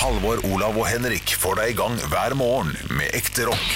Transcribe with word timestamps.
Halvor, 0.00 0.40
Olav 0.48 0.76
og 0.80 0.86
Henrik 0.88 1.32
får 1.38 1.58
deg 1.60 1.72
i 1.74 1.76
gang 1.78 1.96
hver 2.12 2.34
morgen 2.38 2.70
med 2.96 3.10
ekte 3.16 3.44
rock. 3.48 3.72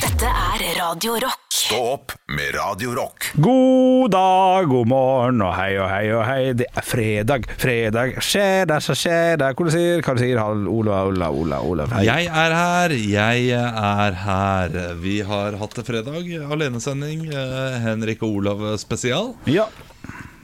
Dette 0.00 0.28
er 0.28 0.62
Radio 0.78 1.16
Rock. 1.20 1.42
Stå 1.56 1.78
opp 1.96 2.12
med 2.30 2.52
Radio 2.54 2.92
Rock. 2.96 3.30
God 3.42 4.12
dag, 4.14 4.68
god 4.70 4.88
morgen 4.90 5.40
og 5.44 5.52
hei 5.56 5.72
og 5.80 5.88
hei 5.90 6.04
og 6.14 6.22
hei. 6.28 6.40
Det 6.56 6.68
er 6.70 6.86
fredag, 6.86 7.48
fredag. 7.60 8.14
Skjer 8.24 8.68
det, 8.70 8.78
så 8.84 8.96
skjer 8.96 9.40
det. 9.40 9.50
Hva 9.56 9.66
du 9.66 9.72
sier 9.74 10.04
Hva 10.04 10.14
du 10.16 10.22
sier 10.22 10.40
Olav, 10.44 11.10
Olav, 11.10 11.40
Olav, 11.40 11.66
Olav. 11.72 11.96
Jeg 12.06 12.28
er 12.30 12.56
her, 12.60 12.96
jeg 13.00 13.50
er 13.56 14.20
her. 14.22 14.78
Vi 15.02 15.18
har 15.28 15.58
hatt 15.60 15.76
det 15.80 15.86
fredag, 15.88 16.30
alenesending. 16.46 17.26
eh, 17.32 17.80
Henrik 17.84 18.22
og 18.24 18.40
Olav 18.42 18.64
spesial. 18.80 19.34
Ja, 19.50 19.66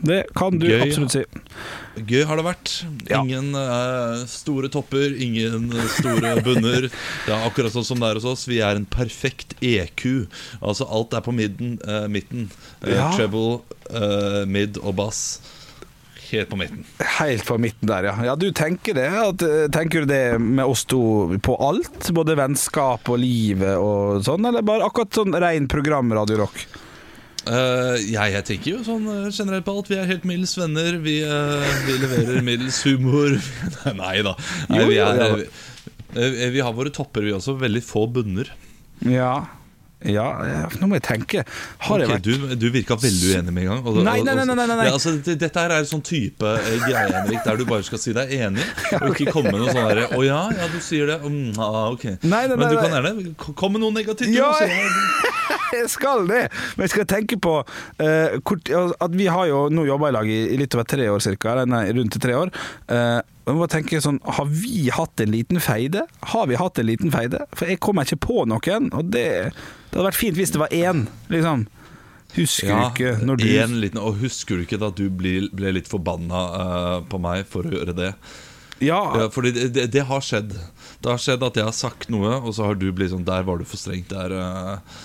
det 0.02 0.24
kan 0.36 0.58
du 0.58 0.66
Gøy. 0.66 0.80
absolutt 0.88 1.14
si. 1.14 1.24
Gøy 1.96 2.24
har 2.29 2.40
det 2.40 2.45
vært. 2.46 2.74
Ingen 3.12 3.52
ja. 3.56 4.24
store 4.30 4.70
topper, 4.72 5.12
ingen 5.12 5.70
store 5.98 6.37
bunner. 6.46 6.88
Det 6.88 7.32
er 7.34 7.46
akkurat 7.48 7.74
sånn 7.74 7.87
som 7.87 8.02
det 8.02 8.10
er 8.10 8.20
hos 8.20 8.28
oss. 8.28 8.46
Vi 8.48 8.62
er 8.65 8.78
en 8.78 8.88
perfekt 8.88 9.56
EQ. 9.60 10.28
Altså 10.60 10.88
alt 10.88 11.16
er 11.16 11.24
på 11.24 11.34
midden, 11.37 11.78
uh, 11.87 12.06
midten. 12.12 12.51
Eh, 12.80 12.95
Ja. 12.96 13.10
Treble, 13.16 13.60
uh, 13.92 14.45
mid 14.48 14.80
og 14.82 14.96
bass. 15.01 15.41
Helt 16.32 16.48
på 16.48 16.56
midten. 16.56 16.84
Helt 17.18 17.45
på 17.45 17.59
midten 17.60 17.88
der, 17.91 18.06
ja. 18.09 18.15
ja 18.24 18.37
du 18.40 18.46
tenker 18.56 18.96
det? 18.96 19.09
At, 19.12 19.43
eh, 19.45 19.66
tenker 19.73 20.01
du 20.01 20.09
det 20.09 20.38
med 20.40 20.65
oss 20.65 20.87
to 20.88 21.02
på 21.45 21.56
alt? 21.60 22.09
Både 22.16 22.38
vennskap 22.40 23.10
og 23.12 23.20
livet 23.20 23.77
og 23.77 24.24
sånn, 24.24 24.48
eller 24.48 24.65
bare 24.65 24.88
akkurat 24.88 25.12
sånn 25.12 25.37
rein 25.37 25.68
program 25.68 26.09
Rock? 27.46 27.52
Eh, 27.52 28.12
jeg, 28.12 28.45
tenker 28.48 28.70
jo 28.77 28.82
sånn 28.87 29.06
eh, 29.10 29.30
generelt 29.34 29.64
på 29.66 29.74
alt. 29.77 29.91
Vi 29.91 29.98
er 29.98 30.10
helt 30.10 30.24
middels 30.28 30.55
venner. 30.59 30.98
Vi, 31.02 31.20
uh, 31.27 31.62
vi 31.87 31.96
leverer 32.02 32.42
middels 32.51 32.82
humor. 32.87 33.38
Nei 34.02 34.18
da. 34.23 34.37
Nei, 34.70 34.84
vi, 34.91 35.01
er, 35.02 35.48
vi, 36.15 36.52
vi 36.59 36.62
har 36.62 36.77
våre 36.77 36.92
topper, 36.95 37.27
vi 37.27 37.34
også. 37.34 37.56
Veldig 37.60 37.82
få 37.87 38.07
bunner. 38.13 38.52
Ja. 39.07 39.35
Ja, 40.02 40.24
ja, 40.43 40.63
nå 40.80 40.88
må 40.90 40.96
jeg 40.96 41.04
tenke. 41.07 41.45
Har 41.87 42.02
jeg 42.02 42.09
vært 42.10 42.24
du, 42.26 42.54
du 42.59 42.65
virka 42.74 42.96
veldig 42.98 43.37
uenig 43.37 43.52
med 43.54 43.63
en 43.63 43.68
gang. 43.70 43.85
og- 43.87 44.01
Nei, 44.02 44.16
nei, 44.26 44.35
nei, 44.35 44.46
nei, 44.51 44.66
nei. 44.66 44.87
Ja, 44.88 44.96
altså, 44.96 45.13
det- 45.23 45.37
dette 45.38 45.63
her 45.63 45.70
er 45.76 45.85
en 45.85 45.87
sånn 45.87 46.02
type 46.02 46.43
greie 46.88 47.04
Henrik, 47.13 47.45
der 47.46 47.60
du 47.60 47.65
bare 47.68 47.87
skal 47.87 48.02
si 48.02 48.10
deg 48.16 48.35
enig, 48.35 48.66
og 48.98 49.15
ikke 49.15 49.30
komme 49.30 49.52
med 49.54 49.63
noe 49.63 49.70
sånn 49.70 49.87
herre 49.87 50.09
'Å 50.10 50.24
ja, 50.26 50.40
ja, 50.59 50.66
du 50.74 50.80
sier 50.82 51.07
det'. 51.07 51.23
Mm, 51.23 51.54
ah, 51.54 51.93
ok. 51.95 52.18
Men 52.26 52.51
du 52.59 52.76
kan 52.82 52.90
gjerne 52.98 53.35
komme 53.54 53.79
med 53.79 53.87
noe 53.87 53.95
negativt. 53.95 54.35
du 54.35 54.40
Ja. 54.43 54.51
Jeg 55.73 55.90
skal 55.92 56.26
det, 56.28 56.42
men 56.76 56.84
jeg 56.87 56.92
skal 56.95 57.06
tenke 57.10 57.38
på 57.42 57.54
eh, 58.02 58.38
kort, 58.46 58.68
at 58.73 59.16
vi 59.16 59.26
har 59.32 59.46
jo 59.51 59.66
nå 59.73 59.87
jobba 59.88 60.10
i 60.10 60.16
lag 60.18 60.30
i, 60.30 60.40
i 60.52 60.59
litt 60.60 60.74
over 60.76 60.88
tre 60.88 61.09
år 61.09 61.23
cirka, 61.24 61.54
eller 61.54 61.70
nei, 61.70 61.84
rundt 61.96 62.18
tre 62.23 62.37
år. 62.38 62.52
Eh, 62.92 63.20
jeg 63.42 63.59
må 63.59 63.66
tenke 63.66 63.98
sånn, 64.04 64.20
Har 64.37 64.47
vi 64.47 64.87
hatt 64.94 65.19
en 65.25 65.32
liten 65.34 65.59
feide? 65.62 66.04
Har 66.31 66.47
vi 66.47 66.59
hatt 66.60 66.78
en 66.78 66.87
liten 66.87 67.10
feide? 67.10 67.41
For 67.56 67.66
jeg 67.72 67.81
kommer 67.82 68.06
ikke 68.06 68.20
på 68.28 68.44
noen, 68.47 68.91
og 68.94 69.09
det, 69.10 69.26
det 69.50 69.97
hadde 69.97 70.09
vært 70.12 70.20
fint 70.20 70.38
hvis 70.38 70.54
det 70.54 70.62
var 70.62 70.76
én, 70.76 71.06
liksom. 71.32 71.66
Husker 72.36 72.70
Ja, 72.70 72.76
du 72.78 72.86
ikke 72.94 73.26
når 73.26 73.41
du 73.42 73.44
en 73.60 73.75
liten, 73.82 74.00
Og 74.00 74.22
husker 74.22 74.56
du 74.56 74.64
ikke 74.64 74.78
da 74.81 74.88
du 74.94 75.04
ble, 75.12 75.50
ble 75.53 75.75
litt 75.76 75.91
forbanna 75.91 76.42
uh, 76.54 76.94
på 77.04 77.20
meg 77.20 77.44
for 77.50 77.66
å 77.69 77.75
gjøre 77.75 77.97
det? 77.98 78.12
Ja, 78.82 79.00
Ja, 79.20 79.26
fordi 79.31 79.53
det, 79.54 79.66
det, 79.76 79.88
det 79.94 80.06
har 80.09 80.22
skjedd. 80.25 80.54
Det 81.03 81.10
har 81.10 81.20
skjedd 81.20 81.44
at 81.47 81.59
jeg 81.59 81.66
har 81.69 81.76
sagt 81.76 82.09
noe, 82.10 82.38
og 82.41 82.54
så 82.56 82.70
har 82.70 82.78
du 82.78 82.88
blitt 82.94 83.12
sånn 83.12 83.26
Der 83.26 83.44
var 83.47 83.60
du 83.60 83.66
for 83.69 83.78
streng. 83.78 84.03
Der, 84.10 84.32
eh, 84.34 85.03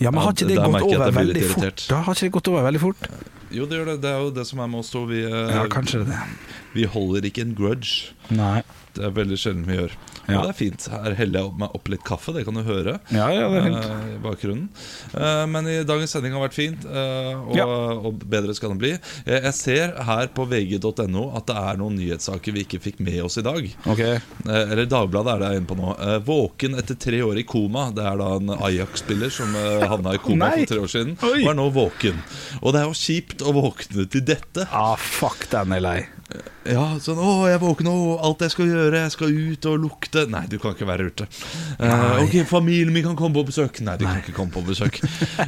ja, 0.00 0.10
men 0.10 0.22
har 0.24 0.32
ikke 0.32 0.48
det 0.48 0.56
gått 0.56 0.82
over 0.88 1.12
veldig 1.12 1.44
fort? 1.52 1.84
Da 1.88 2.00
har 2.06 2.14
ikke 2.14 2.28
det 2.28 2.32
gått 2.38 2.48
over 2.48 2.62
veldig 2.68 2.80
fort? 2.82 3.08
jo, 3.52 3.66
det 3.68 3.76
gjør 3.78 3.90
det. 3.92 3.96
Det 4.02 4.10
er 4.10 4.20
jo 4.24 4.30
det 4.32 4.46
som 4.48 4.60
er 4.64 4.66
med 4.72 4.80
oss 4.80 4.90
to. 4.90 5.04
Vi, 5.06 5.20
eh, 5.24 5.52
Ja, 5.52 5.66
kanskje 5.68 6.06
det. 6.08 6.18
vi 6.72 6.84
holder 6.88 7.20
ikke 7.28 7.42
en 7.44 7.54
grudge. 7.54 8.12
Nei. 8.30 8.62
Det 8.96 9.04
er 9.04 9.10
veldig 9.10 9.36
sjelden 9.38 9.66
vi 9.68 9.76
gjør. 9.76 9.92
Ja. 10.28 10.38
Og 10.38 10.44
det 10.46 10.50
er 10.52 10.58
fint. 10.58 10.86
Her 10.92 11.14
heller 11.18 11.40
jeg 11.46 11.56
meg 11.58 11.74
opp 11.74 11.88
litt 11.92 12.04
kaffe, 12.06 12.32
det 12.36 12.44
kan 12.46 12.54
du 12.54 12.62
høre. 12.62 12.98
Ja, 13.10 13.26
ja, 13.34 13.48
det 13.50 13.58
er 13.58 13.66
fint. 13.70 13.88
I 14.14 14.18
bakgrunnen 14.22 14.68
Eh, 15.12 15.46
Men 15.50 15.66
i 15.68 15.82
dagens 15.84 16.12
sending 16.14 16.32
har 16.36 16.44
vært 16.44 16.54
fint, 16.56 16.84
eh, 16.86 17.32
og, 17.34 17.56
Ja. 17.56 17.64
og 17.66 18.22
bedre 18.30 18.54
skal 18.54 18.70
den 18.72 18.78
bli. 18.78 18.92
Jeg, 19.26 19.52
ser 19.54 19.92
her 20.02 20.28
på 20.28 20.46
vg.no 20.48 21.24
at 21.36 21.46
det 21.46 21.56
er 21.56 21.76
noen 21.80 21.96
nyhetssaker 21.98 22.52
vi 22.54 22.64
ikke 22.64 22.80
fikk 22.80 23.00
med 23.00 23.20
oss 23.22 23.36
i 23.38 23.42
dag. 23.42 23.66
Ok. 23.86 24.00
Eh, 24.00 24.20
Eller 24.46 24.86
Dagbladet 24.86 25.34
er 25.34 25.38
det 25.42 25.48
jeg 25.48 25.56
er 25.56 25.60
inne 25.60 25.70
på 25.72 25.76
nå. 25.78 25.96
Våken 26.24 26.78
etter 26.78 26.94
tre 26.98 27.20
år 27.22 27.38
i 27.38 27.44
koma. 27.48 27.90
Det 27.94 28.04
er 28.04 28.16
da 28.22 28.30
en 28.36 28.54
Ajax-spiller 28.62 29.30
som 29.32 29.54
uh, 29.56 29.86
havna 29.88 30.14
i 30.14 30.18
koma 30.22 30.50
for 30.54 30.66
tre 30.66 30.80
år 30.82 30.90
siden. 30.92 31.16
Oi. 31.22 31.42
Og 31.44 31.50
er 31.52 31.58
nå 31.58 31.68
våken. 31.74 32.22
Og 32.62 32.72
det 32.72 32.80
er 32.82 32.88
jo 32.88 32.96
kjipt 32.96 33.42
å 33.42 33.52
våkne 33.56 34.08
til 34.10 34.24
dette. 34.24 34.66
Ah, 34.72 34.96
fuck, 34.96 35.48
den 35.52 35.72
er 35.76 35.80
lei. 35.84 35.98
Ja, 36.68 36.84
sånn, 37.02 37.18
å, 37.18 37.32
jeg 37.50 37.58
våkner, 37.62 37.90
nå 37.90 38.16
alt 38.22 38.42
jeg 38.44 38.52
skal 38.54 38.68
gjøre, 38.70 39.00
jeg 39.04 39.14
skal 39.16 39.32
ut 39.34 39.66
og 39.70 39.80
lukte 39.82 40.22
Nei, 40.30 40.44
du 40.50 40.58
kan 40.62 40.76
ikke 40.76 40.86
være 40.86 41.08
ute. 41.10 41.26
Uh, 41.80 42.22
ok, 42.22 42.36
familien 42.48 42.92
min 42.94 43.04
kan 43.08 43.16
komme 43.18 43.34
på 43.40 43.48
besøk. 43.50 43.80
Nei, 43.82 43.96
de 43.98 44.06
kan 44.06 44.20
ikke 44.22 44.36
komme 44.36 44.54
på 44.54 44.62
besøk. 44.66 45.00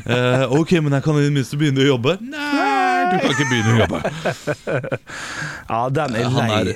Uh, 0.08 0.50
ok, 0.58 0.74
men 0.82 0.96
jeg 0.98 1.06
kan 1.06 1.20
i 1.20 1.24
det 1.28 1.34
minste 1.36 1.58
begynne 1.60 1.84
å 1.84 1.92
jobbe. 1.92 2.16
Nei, 2.24 3.12
du 3.12 3.16
kan 3.22 3.30
ikke 3.36 3.48
begynne 3.52 3.76
å 3.76 3.80
jobbe. 3.84 4.02
Ja, 5.70 5.86
den 5.88 6.18
er 6.18 6.28
Han 6.34 6.50
lei. 6.50 6.74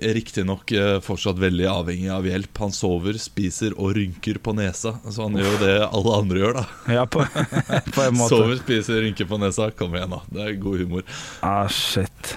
er 0.00 0.14
riktignok 0.16 0.72
uh, 0.72 0.96
fortsatt 1.04 1.38
veldig 1.42 1.66
avhengig 1.70 2.08
av 2.14 2.26
hjelp. 2.28 2.62
Han 2.62 2.72
sover, 2.74 3.18
spiser 3.20 3.74
og 3.76 3.94
rynker 3.98 4.38
på 4.44 4.54
nesa. 4.56 4.96
Så 5.10 5.26
han 5.26 5.36
gjør 5.38 5.50
jo 5.50 5.60
det 5.60 5.76
alle 5.84 6.16
andre 6.22 6.42
gjør, 6.44 6.58
da. 6.62 6.64
Ja, 7.00 7.04
på, 7.10 7.26
på 7.94 8.06
en 8.06 8.16
måte. 8.16 8.30
Sover, 8.32 8.58
spiser, 8.62 9.02
rynker 9.04 9.28
på 9.30 9.40
nesa. 9.42 9.70
Kom 9.76 9.96
igjen, 9.98 10.14
da. 10.14 10.22
Det 10.30 10.46
er 10.46 10.60
god 10.62 10.84
humor. 10.86 11.08
Ah, 11.44 11.66
shit. 11.72 12.36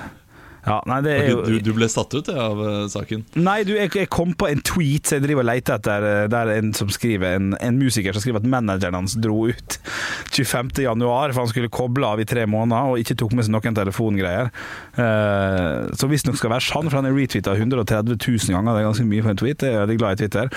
Ja, 0.67 0.81
nei, 0.89 0.99
det 1.05 1.13
jo 1.29 1.41
du, 1.47 1.55
du 1.63 1.71
ble 1.77 1.87
satt 1.89 2.11
ut 2.13 2.27
ja, 2.27 2.49
av 2.49 2.59
uh, 2.59 2.87
saken. 2.91 3.23
Nei, 3.39 3.61
du, 3.67 3.71
jeg, 3.77 3.91
jeg 3.95 4.09
kom 4.11 4.33
på 4.37 4.49
en 4.51 4.59
tweet 4.67 5.07
som 5.07 5.17
jeg 5.17 5.25
driver 5.29 5.45
og 5.45 5.49
leter 5.49 5.77
etter, 5.79 6.07
eh, 6.11 6.25
der 6.31 6.51
en 6.57 6.73
som 6.75 6.89
skriver 6.91 7.37
En, 7.37 7.53
en 7.63 7.79
musiker 7.79 8.13
som 8.15 8.23
skriver 8.23 8.41
at 8.43 8.49
manageren 8.51 8.97
hans 8.99 9.15
dro 9.23 9.45
ut 9.47 9.77
25. 10.37 10.73
januar, 10.83 11.31
for 11.31 11.45
han 11.45 11.51
skulle 11.53 11.71
koble 11.73 12.05
av 12.07 12.19
i 12.21 12.27
tre 12.27 12.43
måneder 12.49 12.91
og 12.91 13.01
ikke 13.01 13.15
tok 13.23 13.33
med 13.37 13.47
seg 13.47 13.55
noen 13.55 13.77
telefongreier. 13.79 14.51
Uh, 14.99 15.87
så 15.97 16.09
visstnok 16.11 16.37
skal 16.39 16.51
være 16.53 16.67
sann, 16.67 16.89
for 16.91 16.99
han 16.99 17.07
er 17.09 17.15
retweeta 17.15 17.55
130 17.55 18.17
000 18.19 18.55
ganger. 18.57 18.73
Det 18.75 18.83
er 18.83 18.89
ganske 18.89 19.07
mye 19.07 19.23
for 19.23 19.33
en 19.33 19.39
tweet. 19.39 19.63
Jeg 19.63 19.73
er 19.77 19.85
veldig 19.85 19.99
glad 20.01 20.17
i 20.17 20.21
Twitter. 20.25 20.51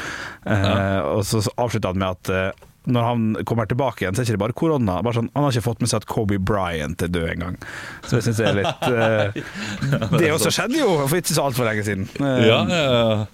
Eh, 0.51 1.01
Og 1.15 1.23
så 1.29 1.41
avslutta 1.61 1.93
han 1.93 2.01
med 2.01 2.19
at 2.19 2.31
eh, 2.35 2.67
når 2.89 3.05
han 3.05 3.25
kommer 3.45 3.69
tilbake 3.69 4.05
igjen, 4.05 4.17
så 4.17 4.23
er 4.23 4.25
det 4.25 4.35
ikke 4.35 4.43
bare 4.47 4.57
korona. 4.57 4.99
Bare 5.05 5.19
sånn, 5.19 5.31
han 5.35 5.45
har 5.45 5.53
ikke 5.53 5.67
fått 5.69 5.83
med 5.85 5.91
seg 5.93 6.01
at 6.03 6.09
Kobe 6.11 6.39
Bryant 6.41 7.05
er 7.05 7.13
død 7.13 7.29
engang. 7.35 7.59
Så 8.07 8.19
jeg 8.19 8.29
syns 8.29 8.41
det 8.41 8.49
er 8.49 8.61
litt 8.63 8.85
uh, 8.95 10.17
Det 10.17 10.33
også 10.33 10.53
skjedde 10.55 10.81
jo 10.81 10.93
for 11.05 11.21
ikke 11.21 11.37
så 11.37 11.49
altfor 11.51 11.69
lenge 11.69 11.85
siden. 11.87 12.09
Uh, 12.17 12.37
Ja, 12.49 12.61
ja, 12.71 12.85
ja. 12.89 13.25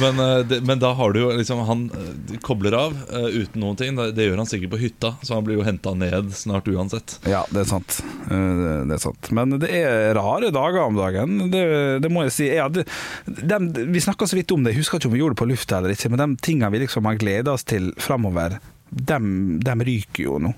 Men, 0.00 0.18
eh, 0.20 0.60
men 0.62 0.78
da 0.78 0.92
har 0.92 1.12
du 1.12 1.20
jo 1.20 1.30
liksom 1.36 1.58
Han 1.68 1.84
eh, 1.94 2.38
kobler 2.42 2.74
av 2.74 2.96
eh, 3.12 3.28
uten 3.42 3.62
noen 3.62 3.78
ting. 3.78 3.96
Det, 3.96 4.26
gjør 4.26 4.42
han 4.42 4.48
sikkert 4.48 4.74
på 4.74 4.80
hytta, 4.80 5.14
så 5.22 5.38
han 5.38 5.46
blir 5.46 5.60
jo 5.60 5.66
henta 5.66 5.94
ned 5.94 6.32
snart 6.36 6.68
uansett. 6.68 7.18
Ja, 7.28 7.44
det 7.50 7.62
er 7.64 7.70
sant. 7.70 8.00
Det 8.26 8.96
er 8.96 9.02
sant. 9.02 9.30
Men 9.34 9.56
det 9.62 9.70
er 9.70 10.14
rare 10.16 10.50
dager 10.54 10.82
om 10.86 10.98
dagen, 10.98 11.50
det, 11.52 11.64
det 12.02 12.10
må 12.12 12.26
jeg 12.26 12.34
si. 12.34 12.48
Ja, 12.56 12.68
det, 12.72 12.86
de, 13.26 13.60
vi 13.92 14.02
snakka 14.02 14.28
så 14.28 14.38
vidt 14.38 14.52
om 14.54 14.64
det, 14.64 14.74
jeg 14.74 14.82
husker 14.82 15.00
ikke 15.00 15.10
om 15.10 15.16
vi 15.16 15.22
gjorde 15.22 15.36
det 15.36 15.42
på 15.42 15.50
lufta 15.52 15.78
eller 15.78 15.94
ikke, 15.94 16.10
men 16.12 16.22
de 16.22 16.46
tingene 16.48 16.72
vi 16.74 16.82
liksom 16.84 17.06
har 17.08 17.20
gleda 17.20 17.54
oss 17.54 17.66
til 17.66 17.92
framover, 18.02 18.58
dem, 18.90 19.58
dem 19.64 19.82
ryker 19.86 20.22
jo 20.28 20.38
nå. 20.38 20.52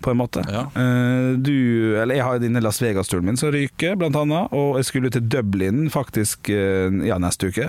På 0.00 0.10
en 0.14 0.16
måte. 0.16 0.40
Ja. 0.48 0.62
Eh, 0.80 1.36
Du, 1.36 1.96
eller 2.00 2.14
jeg 2.16 2.24
har 2.24 2.38
denne 2.40 2.62
Las 2.64 2.78
Vegas-turen 2.80 3.24
min 3.24 3.36
som 3.36 3.50
ryker, 3.52 3.96
blant 4.00 4.16
annet. 4.16 4.48
Og 4.56 4.78
jeg 4.80 4.88
skulle 4.88 5.10
til 5.12 5.26
Dublin 5.28 5.90
faktisk 5.92 6.48
eh, 6.48 6.88
ja, 7.04 7.18
neste 7.20 7.50
uke. 7.52 7.68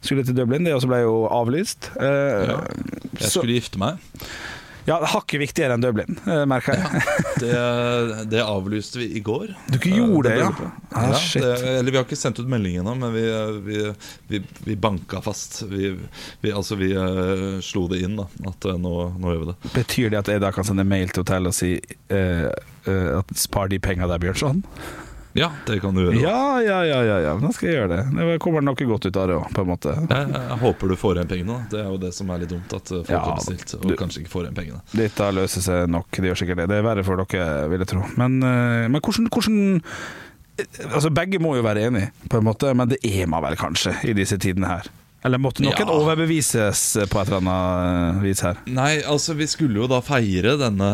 Skulle 0.00 0.24
til 0.24 0.34
Dublin, 0.38 0.64
Det 0.64 0.72
også 0.74 0.88
ble 0.88 1.02
jo 1.04 1.26
avlyst. 1.28 1.90
Eh, 2.00 2.46
Ja. 2.48 2.60
Jeg 3.18 3.28
så- 3.30 3.40
skulle 3.40 3.58
gifte 3.60 3.78
meg. 3.78 3.98
Ja, 4.88 4.98
Hakket 5.04 5.40
viktigere 5.42 5.76
enn 5.76 5.82
Dublin, 5.84 6.18
eh, 6.24 6.44
merker 6.48 6.78
jeg. 6.78 7.02
Det, 7.38 7.54
det 8.32 8.40
avlyste 8.42 8.98
vi 9.02 9.10
i 9.18 9.20
går. 9.24 9.52
Du 9.68 9.76
ikke 9.76 9.92
gjorde 9.94 10.32
det, 10.32 10.38
ja? 10.40 10.48
Ah, 10.90 11.10
ja 11.12 11.18
shit. 11.20 11.44
det, 11.44 11.52
eller 11.76 11.92
vi 11.92 12.00
har 12.00 12.06
ikke 12.06 12.18
sendt 12.18 12.40
ut 12.40 12.48
melding 12.50 12.80
ennå, 12.80 12.94
men 12.98 13.12
vi, 13.14 13.24
vi, 13.66 13.82
vi, 14.32 14.42
vi 14.64 14.76
banka 14.80 15.20
fast. 15.24 15.60
Vi, 15.68 15.92
vi, 16.40 16.52
altså, 16.52 16.78
vi 16.80 16.90
uh, 16.96 17.60
slo 17.64 17.84
det 17.92 18.00
inn, 18.06 18.16
da. 18.18 18.26
At 18.48 18.68
eh, 18.68 18.80
nå, 18.80 18.94
nå 19.18 19.34
gjør 19.34 19.44
vi 19.44 19.50
det. 19.52 19.58
Betyr 19.76 20.14
det 20.14 20.22
at 20.22 20.32
jeg 20.32 20.42
da 20.44 20.52
kan 20.56 20.66
sende 20.66 20.86
mail 20.88 21.12
til 21.12 21.26
hotellet 21.26 21.52
og 21.52 21.58
si 21.58 21.74
uh, 21.78 22.48
eh, 22.88 23.10
at 23.18 23.36
spar 23.38 23.70
de 23.72 23.80
penga 23.82 24.08
der, 24.10 24.22
Bjørnson? 24.22 24.64
Ja, 25.38 25.48
det 25.68 25.78
kan 25.84 25.94
du 25.96 26.02
gjøre. 26.04 26.18
Ja, 26.20 26.40
ja, 26.64 26.78
ja, 26.88 26.98
ja, 27.06 27.16
ja. 27.28 27.32
Da 27.40 27.50
skal 27.54 27.68
jeg 27.70 27.76
gjøre 27.78 27.90
det. 27.96 28.00
Det 28.18 28.38
kommer 28.42 28.64
noe 28.66 28.74
godt 28.90 29.06
ut 29.08 29.16
av 29.22 29.28
det 29.30 29.36
òg, 29.38 29.48
på 29.54 29.64
en 29.64 29.70
måte. 29.70 29.94
Jeg, 30.10 30.30
jeg 30.34 30.58
håper 30.64 30.92
du 30.92 30.96
får 30.98 31.20
igjen 31.20 31.30
pengene. 31.32 31.58
Det 31.72 31.80
er 31.84 31.88
jo 31.92 31.98
det 32.02 32.12
som 32.16 32.30
er 32.34 32.42
litt 32.44 32.52
dumt. 32.54 32.74
At 32.78 32.90
eh, 32.92 33.02
folk 33.04 33.14
Ja, 33.14 33.20
har 33.28 33.36
bestilt 33.40 33.74
og 33.78 33.86
du- 33.88 33.96
kanskje 34.00 34.24
ikke 34.24 34.34
får 34.34 34.48
igjen 34.48 34.58
pengene. 34.58 34.80
Dette 34.98 35.30
løser 35.38 35.64
seg 35.68 35.88
nok, 35.94 36.10
det 36.18 36.32
gjør 36.32 36.40
sikkert 36.42 36.62
det. 36.64 36.68
Det 36.74 36.80
er 36.82 36.86
verre 36.90 37.04
for 37.06 37.22
dere, 37.24 37.68
vil 37.72 37.84
jeg 37.86 37.92
tro. 37.94 38.02
Men, 38.20 38.40
eh, 38.42 38.88
men 38.90 39.00
hvordan, 39.00 39.30
hvordan 39.32 39.82
Altså, 40.90 41.10
begge 41.14 41.38
må 41.38 41.52
jo 41.54 41.62
være 41.62 41.84
enige, 41.86 42.08
på 42.28 42.40
en 42.40 42.46
måte, 42.48 42.72
men 42.74 42.88
det 42.90 42.98
er 43.06 43.28
man 43.30 43.44
vel 43.44 43.54
kanskje 43.60 43.92
i 44.10 44.12
disse 44.18 44.34
tidene 44.42 44.66
her. 44.66 44.88
Eller 45.26 45.40
måtte 45.42 45.64
noen 45.64 45.74
Ja. 45.74 45.84
overbevises 45.90 46.80
på 47.10 47.18
et 47.20 47.26
eller 47.26 47.40
annet 47.42 48.20
vis 48.22 48.40
her? 48.44 48.60
Nei, 48.70 49.00
altså 49.02 49.34
vi 49.34 49.48
skulle 49.50 49.80
jo 49.80 49.88
da 49.90 49.98
feire 50.00 50.52
denne, 50.60 50.90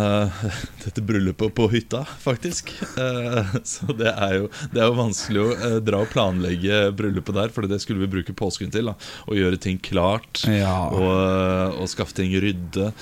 dette 0.84 1.02
bryllupet 1.04 1.52
på 1.54 1.66
hytta, 1.70 2.00
faktisk. 2.22 2.72
Eh, 2.96 3.52
så 3.68 3.92
det 3.98 4.08
er 4.14 4.38
jo, 4.38 4.48
det 4.72 4.80
er 4.80 4.88
jo 4.88 4.96
vanskelig 4.96 5.42
å 5.44 5.50
eh, 5.58 5.76
dra 5.84 6.00
og 6.06 6.08
planlegge 6.14 6.78
bryllupet 6.96 7.36
der, 7.36 7.52
for 7.52 7.68
det 7.68 7.80
skulle 7.84 8.00
vi 8.06 8.10
bruke 8.16 8.32
påsken 8.38 8.72
til. 8.72 8.88
da 8.88 8.96
Å 9.28 9.36
gjøre 9.36 9.60
ting 9.60 9.76
klart 9.84 10.44
Ja. 10.48 10.88
og, 10.88 11.04
eh, 11.04 11.80
og 11.82 11.88
skaffe 11.92 12.16
ting 12.16 12.32
rydde. 12.32 12.92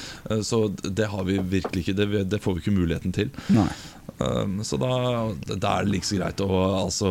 Så 0.43 0.65
det 0.83 1.07
har 1.13 1.23
vi 1.29 1.39
virkelig 1.39 1.85
ikke. 1.87 1.97
Det, 2.03 2.25
det 2.35 2.43
får 2.43 2.59
vi 2.59 2.65
ikke 2.67 2.77
muligheten 2.81 3.15
til. 3.15 3.31
Nei. 3.55 3.69
Um, 4.19 4.59
så 4.65 4.77
da, 4.79 4.89
da 5.49 5.71
er 5.79 5.87
det 5.87 5.93
like 5.93 6.07
så 6.07 6.19
greit 6.19 6.41
Og 6.45 6.53
altså, 6.77 7.09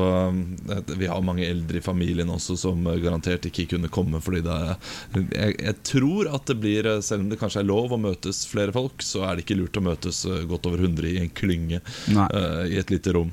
eh, 0.72 0.92
Vi 1.00 1.10
har 1.10 1.24
mange 1.26 1.48
eldre 1.48 1.80
i 1.80 1.84
familien 1.84 2.30
også 2.32 2.56
som 2.60 2.86
garantert 3.02 3.48
ikke 3.50 3.66
kunne 3.74 3.90
komme 3.92 4.22
fordi 4.24 4.44
det 4.46 4.58
jeg, 5.16 5.56
jeg 5.58 5.76
tror 5.88 6.30
at 6.36 6.46
det 6.48 6.58
blir, 6.62 6.88
eh, 6.88 7.02
selv 7.04 7.26
om 7.26 7.32
det 7.32 7.40
kanskje 7.42 7.64
er 7.64 7.68
lov 7.68 7.96
å 7.96 8.00
møtes 8.00 8.44
flere 8.50 8.74
folk, 8.76 9.04
så 9.04 9.26
er 9.28 9.36
det 9.36 9.46
ikke 9.46 9.58
lurt 9.60 9.80
å 9.80 9.84
møtes 9.86 10.24
eh, 10.30 10.44
godt 10.50 10.70
over 10.70 10.84
100 10.84 11.10
i 11.10 11.18
en 11.24 11.34
klynge 11.36 11.82
eh, 11.82 12.64
i 12.70 12.80
et 12.80 12.94
lite 12.94 13.16
rom 13.18 13.32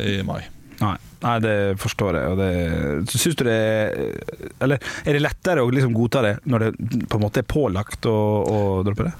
i 0.00 0.18
mai. 0.26 0.40
Nei. 0.80 0.96
Nei, 1.22 1.36
det 1.44 1.56
forstår 1.78 2.18
jeg. 2.18 2.32
Og 2.32 2.40
det, 2.40 3.12
syns 3.12 3.36
du 3.38 3.44
det 3.46 3.54
er 3.54 4.56
Eller 4.64 4.82
er 5.04 5.14
det 5.14 5.22
lettere 5.22 5.62
å 5.62 5.70
liksom 5.70 5.94
godta 5.94 6.24
det 6.24 6.32
når 6.50 6.64
det 6.64 7.06
på 7.06 7.20
en 7.20 7.22
måte 7.22 7.42
er 7.44 7.46
pålagt 7.46 8.08
å, 8.10 8.16
å 8.42 8.58
droppe 8.86 9.10
det? 9.10 9.14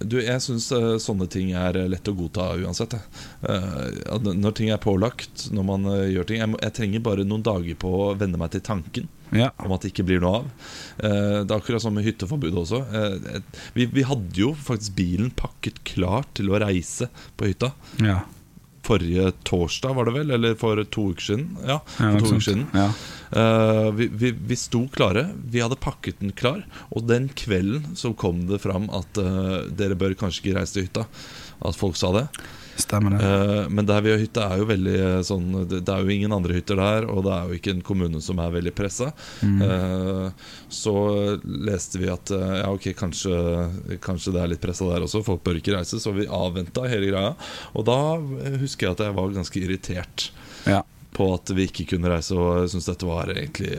Du, 0.00 0.16
jeg 0.22 0.40
syns 0.40 0.70
sånne 1.04 1.26
ting 1.28 1.50
er 1.52 1.76
eh, 1.76 1.88
lett 1.92 2.08
å 2.08 2.14
godta 2.16 2.46
uansett. 2.56 2.94
Eh, 3.44 4.22
når 4.32 4.54
ting 4.56 4.70
er 4.72 4.80
pålagt, 4.80 5.48
når 5.52 5.66
man 5.68 5.84
eh, 5.92 6.06
gjør 6.14 6.28
ting 6.30 6.40
jeg, 6.40 6.54
jeg 6.64 6.74
trenger 6.78 7.02
bare 7.04 7.26
noen 7.28 7.44
dager 7.44 7.76
på 7.80 7.90
å 7.98 8.06
venne 8.20 8.40
meg 8.40 8.54
til 8.56 8.64
tanken. 8.64 9.08
Ja. 9.30 9.52
om 9.62 9.70
at 9.76 9.84
det 9.84 9.92
ikke 9.92 10.02
blir 10.08 10.18
noe 10.24 10.40
av. 10.40 10.46
Eh, 10.98 11.36
Det 11.46 11.52
er 11.54 11.60
akkurat 11.60 11.82
som 11.84 11.94
med 11.94 12.02
hytteforbudet 12.08 12.58
også. 12.64 12.80
Eh, 12.90 13.60
Vi, 13.76 13.86
vi 13.86 14.02
hadde 14.08 14.34
jo 14.40 14.48
faktisk 14.58 14.96
bilen 14.98 15.30
pakket 15.38 15.78
klar 15.86 16.26
til 16.34 16.50
å 16.50 16.58
reise 16.58 17.06
på 17.38 17.46
hytta. 17.52 17.70
ja. 18.02 18.22
Forrige 18.90 19.30
torsdag, 19.46 19.94
var 19.94 20.08
det 20.08 20.14
vel? 20.18 20.34
Eller 20.34 20.58
for 20.58 20.82
to 20.90 21.10
uker 21.12 21.28
siden? 21.30 21.48
Ja, 21.62 21.78
for 21.96 22.20
to 22.20 22.34
uker 22.34 22.46
siden. 22.48 22.66
Ja. 22.74 22.88
Uh, 23.30 23.90
vi, 23.94 24.08
vi, 24.10 24.32
vi 24.34 24.58
sto 24.58 24.84
klare. 24.90 25.28
Vi 25.46 25.62
hadde 25.62 25.78
pakket 25.78 26.18
den 26.22 26.34
klar. 26.34 26.64
Og 26.90 27.06
den 27.06 27.28
kvelden 27.38 27.94
så 27.98 28.12
kom 28.18 28.46
det 28.50 28.62
fram 28.64 28.90
at 28.96 29.20
uh, 29.22 29.60
dere 29.70 29.98
bør 29.98 30.16
kanskje 30.18 30.44
ikke 30.44 30.58
reise 30.58 30.76
til 30.76 30.88
hytta. 30.88 31.06
At 31.62 31.78
folk 31.78 31.98
sa 32.00 32.10
det. 32.16 32.26
Stemmer 32.76 33.16
det. 33.16 33.20
Uh, 33.24 33.68
men 33.68 33.86
der 33.88 34.02
vi 34.04 34.12
har 34.12 34.20
hytte 34.20 34.44
er 34.44 34.60
jo 34.60 34.66
veldig 34.68 34.94
eh, 34.98 35.16
sånn 35.26 35.48
det, 35.68 35.80
er 35.84 36.04
jo 36.04 36.12
ingen 36.14 36.32
andre 36.32 36.54
hytter 36.56 36.78
der, 36.80 37.06
og 37.10 37.24
det 37.26 37.32
er 37.34 37.48
jo 37.50 37.58
ikke 37.58 37.74
en 37.74 37.82
kommune 37.84 38.20
som 38.24 38.40
er 38.40 38.54
veldig 38.54 38.72
pressa. 38.76 39.10
Eh, 39.44 40.52
så 40.72 40.94
leste 41.44 42.00
vi 42.00 42.08
at 42.12 42.32
ja, 42.32 42.68
ok, 42.70 42.90
kanskje, 42.98 43.34
kanskje 44.04 44.32
det 44.36 44.42
er 44.44 44.52
litt 44.54 44.62
pressa 44.62 44.88
der 44.88 45.04
også, 45.06 45.22
folk 45.26 45.42
bør 45.46 45.58
ikke 45.60 45.74
reise. 45.76 46.00
Så 46.00 46.14
vi 46.16 46.28
avventa 46.30 46.86
hele 46.88 47.10
greia. 47.10 47.34
Og 47.74 47.84
da 47.88 47.98
husker 48.62 48.88
jeg 48.88 48.96
at 48.96 49.04
jeg 49.08 49.18
var 49.18 49.36
ganske 49.36 49.60
irritert 49.60 50.30
Ja. 50.68 50.82
på 51.16 51.26
at 51.34 51.50
vi 51.56 51.66
ikke 51.68 51.88
kunne 51.94 52.10
reise, 52.12 52.36
og 52.38 52.62
jeg 52.62 52.72
syntes 52.74 52.90
dette 52.92 53.08
var 53.08 53.32
egentlig 53.34 53.72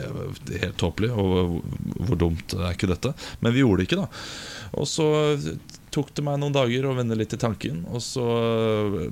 helt 0.62 0.78
tåpelig. 0.80 1.12
Og 1.16 1.60
hvor 2.06 2.18
dumt 2.20 2.56
er 2.58 2.74
ikke 2.74 2.90
dette? 2.92 3.14
Men 3.40 3.54
vi 3.56 3.64
gjorde 3.64 3.82
det 3.82 3.90
ikke, 3.90 4.02
da. 4.04 4.08
Og 4.78 4.88
så 4.88 5.08
tok 5.92 6.10
det 6.16 6.24
meg 6.24 6.38
noen 6.40 6.54
dager 6.56 6.86
å 6.88 6.94
vende 6.96 7.16
litt 7.20 7.34
i 7.36 7.38
tanken, 7.40 7.82
og 7.92 8.00
så 8.04 8.24
eh, 8.24 9.08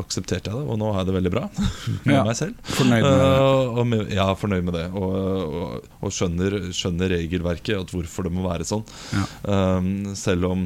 aksepterte 0.00 0.50
jeg 0.50 0.56
det, 0.58 0.64
og 0.72 0.78
nå 0.80 0.90
har 0.94 1.02
jeg 1.02 1.10
det 1.10 1.16
veldig 1.18 1.32
bra 1.34 1.42
med 2.08 2.14
Ja. 2.16 2.22
meg 2.26 2.38
selv. 2.38 2.56
Fornøyd 2.78 3.04
med 3.04 3.18
det. 3.20 3.32
Og 3.76 3.82
med, 3.92 4.06
ja, 4.16 4.28
fornøyd 4.38 4.64
med 4.70 4.78
det. 4.78 4.86
Og, 4.96 5.18
og, 5.62 5.90
og 6.00 6.14
skjønner, 6.16 6.58
skjønner 6.74 7.12
regelverket, 7.18 7.76
at 7.84 7.92
hvorfor 7.94 8.26
det 8.28 8.32
må 8.36 8.46
være 8.48 8.66
sånn. 8.68 8.84
Ja. 9.12 9.26
Um, 9.76 9.92
selv 10.18 10.48
om 10.50 10.64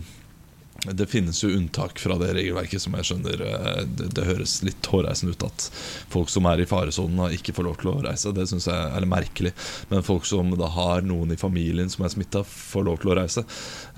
det 0.92 1.06
finnes 1.10 1.42
jo 1.42 1.50
unntak 1.50 1.98
fra 1.98 2.18
det 2.20 2.32
regelverket, 2.36 2.82
som 2.82 2.94
jeg 2.98 3.08
skjønner 3.08 3.42
eh, 3.46 3.80
det, 3.98 4.10
det 4.16 4.26
høres 4.28 4.58
litt 4.66 4.86
hårreisende 4.90 5.34
ut 5.34 5.46
at 5.48 5.68
folk 6.12 6.30
som 6.32 6.48
er 6.50 6.62
i 6.62 6.68
faresonen, 6.68 7.32
ikke 7.36 7.54
får 7.56 7.68
lov 7.68 7.80
til 7.80 7.92
å 7.92 7.96
reise. 8.06 8.34
Det 8.36 8.46
syns 8.50 8.68
jeg 8.70 8.92
er 8.98 9.08
merkelig. 9.10 9.54
Men 9.92 10.06
folk 10.06 10.28
som 10.28 10.52
da 10.58 10.70
har 10.76 11.06
noen 11.06 11.34
i 11.34 11.40
familien 11.40 11.90
som 11.92 12.06
er 12.06 12.14
smitta, 12.14 12.44
får 12.46 12.86
lov 12.86 13.00
til 13.02 13.12
å 13.14 13.18
reise. 13.20 13.46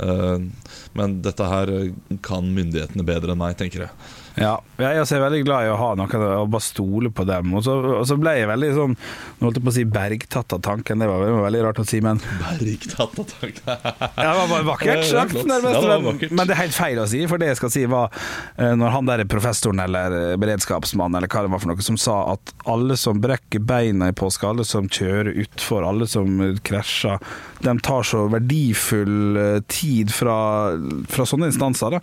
Eh, 0.04 0.38
men 0.98 1.18
dette 1.24 1.50
her 1.52 1.74
kan 2.24 2.48
myndighetene 2.54 3.06
bedre 3.06 3.34
enn 3.34 3.42
meg, 3.42 3.58
tenker 3.60 3.86
jeg. 3.86 3.94
Ja, 4.38 4.54
jeg 4.78 5.00
er 5.02 5.22
veldig 5.24 5.40
glad 5.46 5.66
i 5.66 5.70
å 5.72 5.76
ha 5.80 5.88
noen 5.98 6.22
og 6.38 6.50
bare 6.52 6.62
stole 6.62 7.10
på 7.14 7.24
dem. 7.26 7.52
Og 7.58 7.64
så, 7.66 7.74
og 7.98 8.04
så 8.06 8.16
ble 8.20 8.36
jeg 8.38 8.48
veldig 8.50 8.68
sånn 8.76 8.92
Nå 9.38 9.48
holdt 9.48 9.58
jeg 9.58 9.64
på 9.66 9.72
å 9.72 9.74
si 9.76 9.84
bergtatt 9.88 10.54
av 10.54 10.60
tanken, 10.66 11.02
det 11.02 11.08
var, 11.10 11.24
veldig 11.44 11.62
rart 11.66 11.80
å 11.82 11.86
si, 11.88 12.00
men 12.04 12.20
Bergtatt 12.42 13.18
av 13.22 13.26
tanken. 13.32 13.64
Ja, 14.18 14.32
det 14.32 14.38
var 14.38 14.48
bare 14.52 14.66
vakkert 14.68 15.04
sagt, 15.08 15.34
nærmest. 15.46 15.88
Ja, 15.88 15.98
men- 16.02 16.34
Men 16.38 16.46
det 16.48 16.54
er 16.56 16.60
helt 16.62 16.74
feil 16.76 16.98
å 17.02 17.06
si, 17.10 17.24
for 17.30 17.38
det 17.42 17.50
jeg 17.52 17.58
skal 17.60 17.70
si 17.74 17.84
var 17.90 18.10
eh, 18.58 18.74
når 18.78 18.94
han 18.94 19.08
der 19.10 19.24
professoren 19.30 19.80
eller 19.82 20.14
eh, 20.32 20.36
beredskapsmannen 20.40 21.18
eller 21.20 21.30
hva 21.32 21.42
det 21.46 21.52
var 21.54 21.62
for 21.62 21.72
noe, 21.72 21.84
som 21.86 21.98
sa 22.00 22.16
at 22.34 22.52
alle 22.70 22.96
som 23.00 23.20
brekker 23.22 23.62
beina 23.64 24.10
i 24.12 24.16
påske, 24.16 24.46
alle 24.48 24.66
som 24.68 24.88
kjører 24.88 25.34
utfor, 25.44 25.86
alle 25.86 26.06
som 26.10 26.38
eh, 26.44 26.56
krasjer, 26.66 27.18
de 27.64 27.74
tar 27.82 28.06
så 28.06 28.26
verdifull 28.30 29.62
tid 29.70 30.12
fra, 30.14 30.38
fra 31.10 31.26
sånne 31.26 31.48
instanser. 31.50 31.96
Da. 31.98 32.02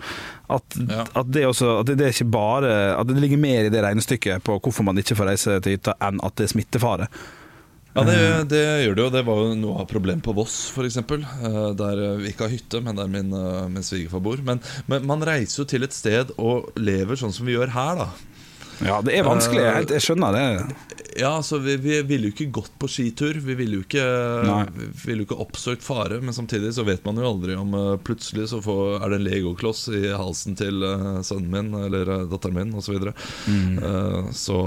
At, 0.49 0.75
Ja. 0.77 1.05
at, 1.15 1.31
det 1.33 1.45
også, 1.47 1.79
at 1.81 1.89
det 1.89 2.11
ikke 2.11 2.27
bare 2.29 2.69
At 2.99 3.07
det 3.09 3.17
ligger 3.17 3.39
mer 3.41 3.65
i 3.65 3.71
det 3.73 3.81
regnestykket 3.81 4.43
på 4.45 4.59
hvorfor 4.61 4.85
man 4.85 4.99
ikke 5.01 5.17
får 5.17 5.31
reise 5.31 5.57
til 5.65 5.77
hytta, 5.77 5.95
enn 6.05 6.21
at 6.21 6.35
det 6.37 6.45
er 6.45 6.53
smittefare. 6.53 7.07
Ja, 7.95 8.03
det, 8.03 8.49
det 8.51 8.61
gjør 8.83 8.95
det 8.97 9.03
jo. 9.05 9.11
Det 9.13 9.21
var 9.23 9.37
jo 9.39 9.51
noe 9.55 9.79
av 9.79 9.87
problemet 9.87 10.23
på 10.25 10.33
Voss, 10.35 10.55
f.eks. 10.75 10.97
Der 11.79 12.01
eh, 12.03 12.17
vi 12.19 12.33
ikke 12.33 12.49
har 12.49 12.51
hytte, 12.51 12.81
men 12.83 12.97
der 12.99 13.07
min, 13.07 13.31
eh, 13.31 13.67
min 13.71 13.85
svigerfar 13.87 14.19
bor. 14.25 14.41
Men, 14.43 14.59
men 14.91 15.05
man 15.07 15.23
reiser 15.23 15.61
jo 15.63 15.67
til 15.71 15.87
et 15.87 15.95
sted 15.95 16.33
og 16.35 16.73
lever 16.75 17.15
sånn 17.15 17.31
som 17.35 17.47
vi 17.47 17.55
gjør 17.55 17.71
her, 17.71 18.01
da. 18.03 18.09
Ja, 18.83 18.97
det 19.05 19.13
er 19.15 19.23
vanskelig. 19.23 19.61
Jeg, 19.63 19.73
helt- 19.79 19.93
jeg 19.95 20.03
skjønner 20.03 20.35
det. 20.35 20.75
Ja, 21.15 21.29
altså 21.37 21.61
Vi, 21.63 21.77
vi 21.79 22.01
ville 22.03 22.27
jo 22.27 22.33
ikke 22.33 22.49
gått 22.57 22.73
på 22.81 22.89
skitur. 22.91 23.37
Vi 23.39 23.55
ville 23.55 23.77
jo 23.79 23.85
ikke, 23.85 24.03
Nei. 24.49 24.65
vi 24.75 24.87
ville 25.13 25.23
ikke 25.23 25.37
oppsøkt 25.39 25.85
fare. 25.85 26.17
Men 26.19 26.35
samtidig 26.35 26.73
så 26.75 26.83
vet 26.83 27.05
man 27.07 27.15
jo 27.21 27.29
aldri 27.29 27.55
om 27.55 27.71
uh, 27.71 27.95
plutselig 28.03 28.49
så 28.51 28.59
får, 28.65 28.97
er 28.99 29.13
det 29.13 29.21
en 29.21 29.27
legokloss 29.29 29.85
i 29.95 30.03
halsen 30.11 30.57
til 30.59 30.83
uh, 30.83 31.21
sønnen 31.23 31.47
min 31.55 31.71
eller 31.85 32.11
uh, 32.11 32.25
datteren 32.33 32.57
min 32.59 32.73
osv. 32.75 32.89
Så, 32.89 32.97
videre. 32.97 33.15
Eh, 33.47 34.31
så 34.35 34.59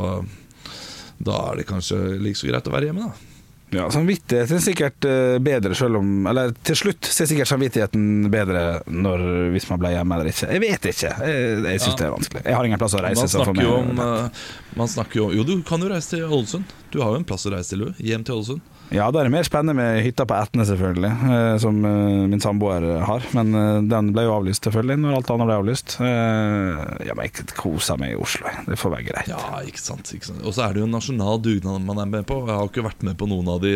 da 1.18 1.36
er 1.50 1.60
det 1.60 1.68
kanskje 1.68 1.98
like 2.22 2.38
så 2.38 2.48
greit 2.48 2.66
å 2.70 2.72
være 2.72 2.88
hjemme, 2.90 3.10
da. 3.10 3.27
Ja, 3.70 3.90
Samvittigheten 3.92 4.56
er 4.56 4.62
sikkert 4.64 5.04
eh, 5.04 5.34
bedre 5.44 5.74
selv 5.76 5.98
om 5.98 6.24
Eller 6.30 6.54
til 6.64 6.76
slutt 6.78 7.04
så 7.04 7.24
er 7.24 7.28
sikkert 7.28 7.50
samvittigheten 7.50 8.30
bedre 8.32 8.62
når, 8.88 9.24
hvis 9.52 9.66
man 9.68 9.82
ble 9.82 9.90
hjemme 9.92 10.16
eller 10.16 10.30
ikke. 10.30 10.48
Jeg 10.54 10.62
vet 10.64 10.88
ikke. 10.88 11.10
Jeg, 11.20 11.58
jeg 11.66 11.82
syns 11.82 11.90
Ja. 11.92 11.98
det 12.00 12.06
er 12.06 12.14
vanskelig. 12.14 12.42
Jeg 12.48 12.56
har 12.56 12.64
ingen 12.70 12.80
plass 12.80 12.96
å 12.96 13.02
reise. 13.04 13.20
Man 13.26 13.28
så 13.34 13.42
for 13.44 13.52
snakker, 13.52 13.68
jo 13.68 13.76
om, 13.82 14.00
eh, 14.06 14.48
man 14.80 14.88
snakker 14.94 15.20
jo 15.20 15.28
Jo, 15.36 15.44
du 15.44 15.54
kan 15.68 15.84
jo 15.84 15.90
reise 15.92 16.14
til 16.16 16.24
Ålesund. 16.24 16.64
Du 16.94 17.02
har 17.02 17.12
jo 17.12 17.20
en 17.20 17.28
plass 17.28 17.44
å 17.44 17.52
reise 17.52 17.74
til, 17.74 17.84
du. 17.84 18.02
Hjem 18.08 18.24
til 18.24 18.38
Ålesund. 18.40 18.60
Ja, 18.88 19.10
det 19.12 19.20
er 19.20 19.28
mer 19.28 19.44
spennende 19.44 19.74
med 19.76 20.00
hytta 20.00 20.24
på 20.24 20.36
Etne, 20.38 20.64
selvfølgelig, 20.64 21.10
eh, 21.28 21.56
som 21.60 21.82
eh, 21.84 22.22
min 22.32 22.40
samboer 22.40 22.86
har. 23.04 23.24
Men 23.36 23.52
eh, 23.52 23.80
den 23.84 24.12
ble 24.14 24.24
jo 24.24 24.32
avlyst, 24.38 24.64
selvfølgelig, 24.64 24.96
når 25.02 25.16
alt 25.18 25.32
annet 25.34 25.48
ble 25.50 25.56
avlyst. 25.60 25.96
Ja, 25.98 27.14
men 27.16 27.26
jeg 27.26 27.48
koser 27.58 27.98
meg 28.00 28.14
i 28.14 28.18
Oslo. 28.18 28.48
Det 28.64 28.78
får 28.80 28.94
være 28.94 29.06
greit. 29.10 29.28
Ja, 29.28 29.60
ikke 29.68 29.82
sant, 29.82 30.08
ikke 30.16 30.30
sant. 30.30 30.40
Og 30.40 30.56
så 30.56 30.64
er 30.64 30.74
det 30.74 30.82
jo 30.82 30.88
en 30.88 30.96
nasjonal 30.96 31.40
dugnad 31.44 31.84
man 31.84 32.00
er 32.00 32.08
med 32.08 32.24
på. 32.28 32.38
Jeg 32.46 32.54
har 32.54 32.64
jo 32.64 32.72
ikke 32.72 32.86
vært 32.86 33.04
med 33.04 33.18
på 33.20 33.28
noen 33.28 33.50
av 33.52 33.60
de 33.64 33.74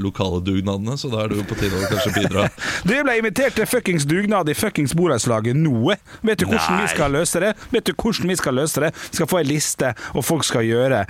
lokale 0.00 0.40
dugnadene, 0.46 0.96
så 1.00 1.12
da 1.12 1.24
er 1.24 1.32
det 1.32 1.40
jo 1.42 1.46
på 1.50 1.58
tide 1.60 1.76
å 1.76 1.92
kanskje 1.92 2.14
bidra. 2.16 2.48
Du 2.86 2.92
ble 2.94 3.16
invitert 3.18 3.56
til 3.58 3.66
fuckings 3.68 4.06
dugnad 4.08 4.48
i 4.48 4.54
fuckings 4.56 4.94
borettslaget 4.96 5.56
Noe. 5.58 5.96
Vet 6.24 6.40
du 6.40 6.46
hvordan 6.46 6.78
Nei. 6.78 6.84
vi 6.86 6.92
skal 6.92 7.12
løse 7.12 7.40
det? 7.42 7.52
Vet 7.72 7.88
du 7.88 7.92
hvordan 7.92 8.30
vi 8.30 8.36
skal 8.38 8.56
løse 8.56 8.82
det? 8.84 8.92
Vi 9.10 9.18
skal 9.18 9.30
få 9.30 9.40
ei 9.40 9.48
liste, 9.48 9.92
og 10.14 10.24
folk 10.24 10.46
skal 10.46 10.64
gjøre 10.66 11.02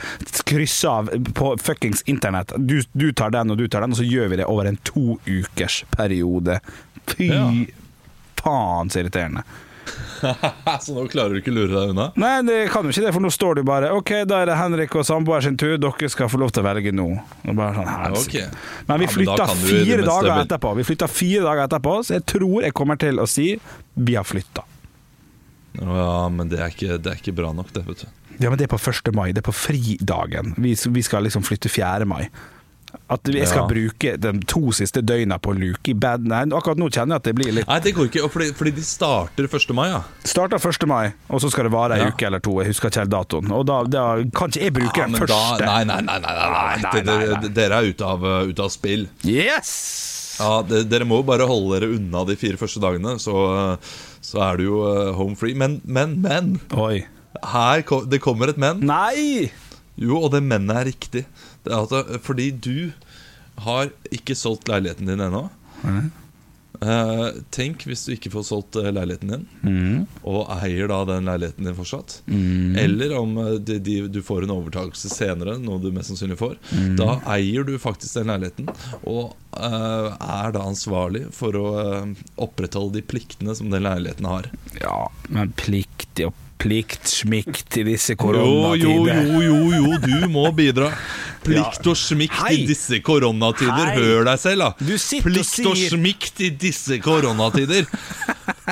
kryss 0.49 0.79
av 0.89 1.11
på 1.37 1.53
fuckings 1.63 2.03
internett. 2.11 2.55
Du, 2.57 2.79
du 2.97 3.11
tar 3.17 3.36
den, 3.37 3.53
og 3.55 3.61
du 3.61 3.67
tar 3.69 3.85
den, 3.87 3.93
og 3.95 4.01
så 4.01 4.07
gjør 4.09 4.33
vi 4.33 4.41
det 4.43 4.49
over 4.51 4.67
en 4.73 4.81
to 4.89 5.19
ukers 5.29 5.83
periode. 5.95 6.59
Fy 7.13 7.29
Ja. 7.31 7.45
faen 8.43 8.91
så 8.91 9.01
irriterende. 9.05 9.45
så 10.83 10.95
nå 10.97 11.05
klarer 11.13 11.37
du 11.37 11.39
ikke 11.39 11.53
å 11.53 11.55
lure 11.55 11.71
deg 11.77 11.91
unna? 11.93 12.07
Nei, 12.19 12.33
det 12.49 12.57
kan 12.73 12.83
jo 12.89 12.91
ikke 12.91 13.05
det, 13.05 13.13
for 13.15 13.23
nå 13.23 13.31
står 13.31 13.59
du 13.61 13.63
bare 13.69 13.93
OK, 13.95 14.11
da 14.27 14.41
er 14.43 14.49
det 14.51 14.57
Henrik 14.59 14.95
og 14.99 15.05
samboer 15.07 15.45
sin 15.45 15.59
tur, 15.61 15.77
dere 15.79 16.09
skal 16.11 16.31
få 16.33 16.41
lov 16.43 16.51
til 16.57 16.65
å 16.65 16.67
velge 16.67 16.91
nå. 16.97 17.07
Sånn, 17.45 17.61
okay. 18.19 18.49
Men 18.89 19.05
vi 19.05 19.07
Ja, 19.07 19.37
da 19.37 19.47
flytta 19.47 19.47
i 19.47 19.61
det 19.61 19.69
fire 19.87 20.07
dager 20.09 20.31
vel- 20.33 20.43
etterpå. 20.47 20.73
Vi 20.81 20.87
flytta 20.89 21.09
fire 21.13 21.45
dager 21.47 21.69
etterpå, 21.69 21.95
så 22.09 22.17
jeg 22.19 22.27
tror 22.33 22.65
jeg 22.67 22.75
kommer 22.81 22.99
til 22.99 23.21
å 23.23 23.29
si 23.31 23.49
vi 23.95 24.17
har 24.19 24.27
flytta. 24.27 24.65
Ja, 25.77 26.29
men 26.33 26.49
det 26.49 26.59
er, 26.65 26.73
ikke, 26.73 26.97
det 26.99 27.13
er 27.13 27.19
ikke 27.21 27.35
bra 27.37 27.53
nok, 27.53 27.71
det, 27.77 27.85
vet 27.87 28.07
du. 28.07 28.13
Ja, 28.41 28.51
men 28.51 28.59
det 28.61 28.67
er 28.67 28.73
på 28.75 28.81
1. 28.81 29.13
mai. 29.17 29.31
Det 29.33 29.41
er 29.45 29.47
på 29.51 29.55
fridagen. 29.57 30.55
Vi, 30.61 30.75
vi 30.93 31.03
skal 31.05 31.25
liksom 31.25 31.45
flytte 31.45 31.71
4. 31.73 32.05
mai. 32.09 32.27
At 33.09 33.23
jeg 33.31 33.47
skal 33.47 33.63
Ja. 33.63 33.67
bruke 33.71 34.17
de 34.19 34.31
to 34.51 34.73
siste 34.75 34.99
døgna 35.01 35.39
på 35.39 35.53
å 35.53 35.59
luke 35.59 35.93
i 35.93 35.95
bad 35.95 36.25
Nei, 36.27 36.41
akkurat 36.51 36.77
nå 36.81 36.89
kjenner 36.91 37.15
jeg 37.15 37.21
at 37.23 37.23
det 37.29 37.35
blir 37.39 37.53
litt 37.55 37.69
Nei, 37.69 37.79
det 37.85 37.93
går 37.95 38.09
ikke, 38.11 38.25
fordi, 38.35 38.49
fordi 38.59 38.73
de 38.75 38.83
starter 38.83 39.47
1. 39.47 39.75
mai, 39.79 39.89
ja. 39.93 40.01
Starter 40.27 40.59
1. 40.59 40.87
mai, 40.91 41.13
og 41.31 41.41
så 41.41 41.51
skal 41.53 41.69
det 41.69 41.73
vare 41.73 41.95
ei 41.95 42.01
Ja. 42.03 42.09
uke 42.11 42.27
eller 42.27 42.41
to. 42.43 42.59
Jeg 42.61 42.73
husker 42.73 42.91
ikke 42.91 43.05
helt 43.05 43.15
datoen. 43.15 43.53
Og 43.55 43.65
da, 43.67 43.83
da 43.85 44.03
kan 44.35 44.51
ikke 44.51 44.61
jeg 44.65 44.73
bruke 44.75 44.99
ja 44.99 45.07
den 45.07 45.15
første. 45.21 45.59
Da, 45.61 45.67
nei, 45.71 45.85
nei, 45.85 46.01
nei, 46.03 46.19
nei, 46.19 46.35
nei, 46.35 46.51
nei. 46.83 47.03
Nei. 47.07 47.49
Dere 47.55 47.79
er 47.79 47.93
ute 47.93 48.03
av, 48.05 48.25
uh, 48.27 48.43
ute 48.51 48.63
av 48.67 48.71
spill. 48.75 49.07
Yes! 49.23 49.71
Ja, 50.41 50.63
det, 50.67 50.89
Dere 50.91 51.07
må 51.09 51.23
jo 51.23 51.27
bare 51.31 51.47
holde 51.49 51.79
dere 51.81 51.95
unna 51.95 52.25
de 52.29 52.35
fire 52.37 52.59
første 52.61 52.81
dagene, 52.83 53.15
så, 53.23 53.79
så 54.21 54.43
er 54.51 54.59
du 54.59 54.65
jo 54.67 54.81
eh, 54.91 55.13
home 55.17 55.37
free. 55.39 55.55
Men, 55.55 55.79
men, 55.85 56.19
men! 56.21 56.57
Oi. 56.77 57.07
Her, 57.53 57.83
det 58.11 58.21
kommer 58.25 58.49
et 58.53 58.59
men. 58.59 58.81
Nei! 58.85 59.51
Jo, 59.97 60.19
og 60.27 60.33
det 60.35 60.43
mennet 60.45 60.77
er 60.77 60.85
riktig. 60.91 61.23
At, 61.73 61.93
fordi 62.27 62.51
du 62.51 62.93
har 63.67 63.91
ikke 64.13 64.37
solgt 64.37 64.69
leiligheten 64.69 65.09
din 65.09 65.23
ennå. 65.25 65.47
Eh, 66.77 67.29
tenk 67.55 67.87
hvis 67.89 68.03
du 68.07 68.13
ikke 68.13 68.31
får 68.35 68.45
solgt 68.51 68.77
eh, 68.77 68.91
leiligheten 68.93 69.31
din, 69.33 69.45
Mm. 69.67 70.07
og 70.29 70.51
eier 70.61 70.91
da 70.91 70.99
den 71.09 71.25
leiligheten 71.29 71.65
din 71.65 71.77
fortsatt. 71.77 72.19
Eller 72.29 73.15
om 73.17 73.37
eh, 73.41 73.53
de, 73.59 73.79
de, 73.81 73.97
du 74.13 74.21
får 74.23 74.45
en 74.45 74.53
overtakelse 74.59 75.09
senere, 75.13 75.57
noe 75.63 75.81
du 75.81 75.91
mest 75.95 76.13
sannsynlig 76.13 76.39
får. 76.41 76.57
Da 76.99 77.21
eier 77.37 77.65
du 77.65 77.77
faktisk 77.81 78.19
den 78.21 78.33
leiligheten, 78.33 78.69
og 79.05 79.35
uh, 79.57 80.13
er 80.21 80.53
da 80.53 80.67
ansvarlig 80.69 81.27
for 81.33 81.57
å 81.57 81.67
uh, 81.81 82.27
opprettholde 82.37 83.01
de 83.01 83.07
pliktene 83.09 83.57
som 83.57 83.73
den 83.73 83.87
leiligheten 83.87 84.29
har. 84.29 84.51
Ja, 84.83 85.07
men 85.33 85.55
plikt 85.57 86.21
og 86.27 86.37
pliktsmikt 86.61 87.77
i 87.77 87.85
disse 87.87 88.17
Jo, 88.17 88.75
jo, 88.81 88.95
jo, 89.07 89.41
jo, 89.45 89.57
jo, 89.77 89.99
du 90.03 90.29
må 90.33 90.49
bidra. 90.57 90.91
Plikt 91.47 91.87
og 91.87 91.97
smikt 91.99 92.39
Hei. 92.43 92.53
i 92.59 92.67
disse 92.69 93.01
koronatider. 93.07 93.93
Hei. 93.93 93.97
Hør 94.01 94.27
deg 94.29 94.43
selv, 94.43 94.65
da. 94.65 94.71
Du 94.79 94.97
sitter 94.99 95.31
og 95.31 95.37
Plikt 95.37 95.71
og 95.71 95.83
smikt 95.95 96.43
i 96.43 96.51
disse 96.67 97.01
koronatider. 97.05 97.87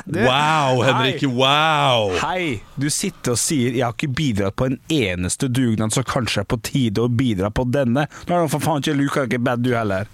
Wow, 0.05 0.81
Henrik. 0.83 1.23
Hei. 1.23 1.29
Wow. 1.31 2.17
Hei, 2.19 2.61
du 2.77 2.89
sitter 2.91 3.35
og 3.35 3.39
sier 3.39 3.71
'jeg 3.71 3.85
har 3.85 3.95
ikke 3.95 4.11
bidratt 4.15 4.57
på 4.57 4.67
en 4.67 4.79
eneste 4.91 5.49
dugnad', 5.49 5.95
så 5.95 6.03
kanskje 6.03 6.43
det 6.43 6.45
er 6.45 6.51
på 6.51 6.61
tide 6.63 7.01
å 7.01 7.09
bidra 7.09 7.51
på 7.51 7.65
denne. 7.71 8.07
Nå 8.27 8.35
er 8.35 8.43
det 8.43 8.51
for 8.51 8.61
faen 8.61 8.83
ikke 8.83 8.97
luka 8.99 9.25
ikke 9.25 9.39
bad, 9.39 9.63
du 9.63 9.71
heller. 9.75 10.07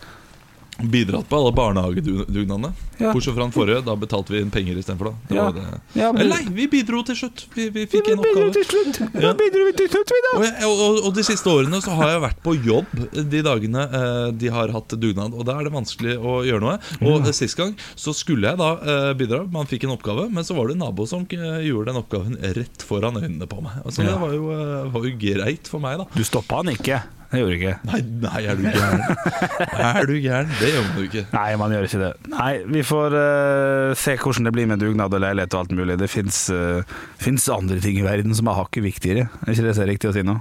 Bidratt 0.81 1.29
på 1.29 1.37
alle 1.37 1.53
barnehagedugnadene. 1.53 2.73
Ja. 3.01 3.13
Bortsett 3.15 3.35
fra 3.35 3.47
den 3.47 3.55
forrige. 3.55 3.83
Da 3.87 3.95
betalte 3.97 4.35
vi 4.35 4.43
inn 4.45 4.51
penger 4.53 4.79
istedenfor. 4.81 5.15
Ja. 5.33 5.49
det. 5.55 5.65
Ja, 5.99 6.13
men- 6.13 6.29
nei, 6.29 6.43
vi 6.55 6.67
bidro 6.69 7.03
til 7.07 7.17
slutt. 7.17 7.47
Vi, 7.55 7.69
vi 7.75 7.87
fikk 7.91 8.11
en 8.13 8.21
oppgave. 8.21 8.65
slutt. 8.65 9.01
Ja. 9.23 9.33
bidro 9.39 9.65
vi 9.71 9.75
til 9.79 9.89
slutt, 9.89 10.13
vi 10.15 10.21
da. 10.27 10.33
Og, 10.37 10.45
jeg, 10.45 10.69
og, 10.69 11.01
og 11.09 11.15
de 11.17 11.25
siste 11.27 11.51
årene 11.51 11.81
så 11.85 11.97
har 11.99 12.15
jeg 12.15 12.25
vært 12.27 12.43
på 12.45 12.55
jobb 12.67 12.93
de 13.35 13.43
dagene 13.47 13.87
eh, 13.89 14.33
de 14.37 14.53
har 14.53 14.73
hatt 14.75 14.97
dugnad. 15.01 15.35
Og 15.35 15.47
da 15.49 15.59
er 15.59 15.69
det 15.69 15.75
vanskelig 15.75 16.17
å 16.19 16.41
gjøre 16.47 16.65
noe. 16.67 16.77
Og 17.01 17.27
ja. 17.27 17.33
sist 17.37 17.57
gang 17.59 17.75
så 17.95 18.15
skulle 18.17 18.53
jeg 18.53 18.61
da 18.61 18.73
eh, 18.81 19.13
bidra. 19.19 19.45
Man 19.51 19.69
fikk 19.71 19.89
en 19.89 19.97
oppgave, 19.97 20.29
men 20.31 20.47
så 20.47 20.57
var 20.59 20.69
det 20.69 20.77
en 20.79 20.85
nabo 20.87 21.07
som 21.09 21.25
eh, 21.25 21.63
gjorde 21.69 21.93
den 21.93 22.03
oppgaven 22.03 22.37
rett 22.59 22.85
foran 22.87 23.17
øynene 23.21 23.49
på 23.51 23.63
meg. 23.65 23.81
Altså, 23.85 24.05
Ja. 24.05 24.13
Det 24.15 24.21
var 24.21 24.33
jo, 24.35 24.51
eh, 24.53 24.91
var 24.93 25.05
jo 25.07 25.17
greit 25.21 25.69
for 25.71 25.83
meg, 25.83 25.99
da. 26.01 26.07
Du 26.17 26.25
stoppa 26.27 26.61
han 26.63 26.73
ikke. 26.75 27.01
Det 27.31 27.39
gjorde 27.39 27.55
du 27.55 27.61
ikke. 27.61 27.75
Nei, 27.87 27.99
nei, 28.25 28.41
er 28.51 28.57
du 28.59 28.65
gæren? 28.67 29.03
er 29.87 30.09
du 30.09 30.15
gæren? 30.19 30.49
Det 30.59 30.71
gjør 30.73 30.83
man 30.83 30.97
jo 30.99 31.05
ikke. 31.07 31.23
Nei, 31.31 31.51
man 31.61 31.75
gjør 31.77 31.87
ikke 31.87 32.01
det. 32.01 32.09
Nei, 32.33 32.49
vi 32.75 32.83
får 32.91 33.17
uh, 33.17 33.97
se 33.99 34.17
hvordan 34.19 34.49
det 34.49 34.55
blir 34.57 34.71
med 34.71 34.83
dugnad 34.83 35.15
og 35.15 35.23
leilighet 35.23 35.57
og 35.57 35.65
alt 35.65 35.77
mulig. 35.79 35.99
Det 36.01 36.11
fins 36.11 37.49
andre 37.55 37.81
ting 37.83 38.01
i 38.01 38.07
verden 38.07 38.35
som 38.37 38.51
er 38.51 38.59
hakket 38.59 38.87
viktigere. 38.87 39.29
Er 39.47 39.55
ikke 39.55 39.69
det 39.69 39.77
så 39.79 39.89
riktig 39.89 40.11
å 40.11 40.17
si 40.17 40.27
nå? 40.27 40.41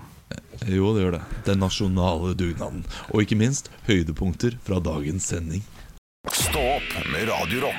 Jo, 0.68 0.92
det 0.94 1.06
gjør 1.06 1.18
det. 1.18 1.24
Den 1.48 1.62
nasjonale 1.64 2.36
dugnaden. 2.38 2.84
Og 3.14 3.24
ikke 3.24 3.40
minst 3.40 3.72
høydepunkter 3.88 4.60
fra 4.66 4.82
dagens 4.84 5.32
sending. 5.32 5.64
Stå 6.36 6.62
opp 6.76 6.96
med 7.14 7.30
Radio 7.32 7.70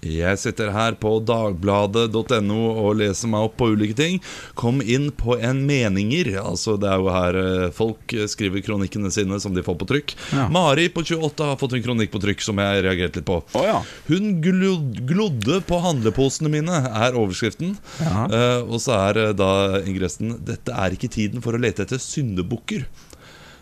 Jeg 0.00 0.38
sitter 0.40 0.70
her 0.72 0.94
på 1.00 1.12
dagbladet.no 1.28 2.60
og 2.70 2.94
leser 3.00 3.28
meg 3.28 3.48
opp 3.50 3.58
på 3.60 3.68
ulike 3.74 3.96
ting. 3.98 4.20
Kom 4.56 4.80
inn 4.80 5.10
på 5.12 5.36
en 5.36 5.60
meninger. 5.68 6.32
Altså 6.40 6.78
Det 6.80 6.88
er 6.88 7.02
jo 7.02 7.10
her 7.12 7.38
eh, 7.40 7.66
folk 7.76 8.14
skriver 8.32 8.64
kronikkene 8.64 9.12
sine 9.12 9.40
som 9.42 9.52
de 9.56 9.64
får 9.66 9.76
på 9.80 9.88
trykk. 9.90 10.14
Ja. 10.32 10.46
Mari 10.52 10.88
på 10.92 11.04
28 11.04 11.50
har 11.50 11.60
fått 11.60 11.76
en 11.76 11.84
kronikk 11.84 12.14
på 12.14 12.22
trykk 12.22 12.44
som 12.44 12.60
jeg 12.62 12.84
reagerte 12.86 13.20
litt 13.20 13.28
på. 13.28 13.40
Oh, 13.58 13.66
ja. 13.66 13.82
Hun 14.08 14.38
glod, 14.44 15.02
glodde 15.08 15.60
på 15.68 15.82
handleposene 15.84 16.52
mine, 16.52 16.80
er 16.88 17.18
overskriften. 17.18 17.76
Ja. 18.00 18.24
Eh, 18.24 18.58
og 18.64 18.80
så 18.80 18.96
er 18.96 19.20
eh, 19.26 19.36
da 19.36 19.52
ingressen 19.84 20.38
'Dette 20.40 20.72
er 20.72 20.96
ikke 20.96 21.12
tiden 21.12 21.44
for 21.44 21.54
å 21.54 21.60
lete 21.60 21.84
etter 21.84 22.00
syndebukker'. 22.00 22.88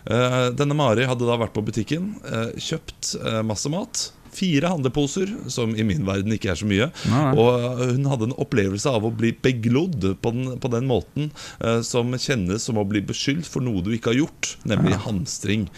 Uh, 0.09 0.55
denne 0.57 0.73
Mari 0.73 1.05
hadde 1.05 1.27
da 1.27 1.35
vært 1.37 1.53
på 1.53 1.61
butikken, 1.67 2.15
uh, 2.25 2.55
kjøpt 2.57 3.19
masse 3.45 3.69
mat. 3.69 4.07
Fire 4.35 4.73
handleposer, 4.73 5.31
som 5.53 5.75
i 5.77 5.87
min 5.87 6.07
verden 6.09 6.35
ikke 6.35 6.53
er 6.53 6.61
så 6.61 6.69
mye. 6.69 6.91
Nei. 7.11 7.25
Og 7.39 7.49
eh, 7.55 7.95
hun 7.97 8.11
hadde 8.11 8.31
en 8.31 8.37
opplevelse 8.41 8.93
av 8.93 9.07
å 9.07 9.15
bli 9.15 9.33
beglodd 9.45 10.11
på 10.23 10.35
den, 10.35 10.53
på 10.61 10.73
den 10.73 10.89
måten 10.91 11.31
eh, 11.63 11.81
som 11.87 12.15
kjennes 12.15 12.69
som 12.69 12.81
å 12.81 12.87
bli 12.89 13.03
beskyldt 13.07 13.49
for 13.49 13.65
noe 13.65 13.85
du 13.85 13.93
ikke 13.95 14.13
har 14.13 14.23
gjort, 14.25 14.55
nemlig 14.69 15.01
hamstring. 15.07 15.69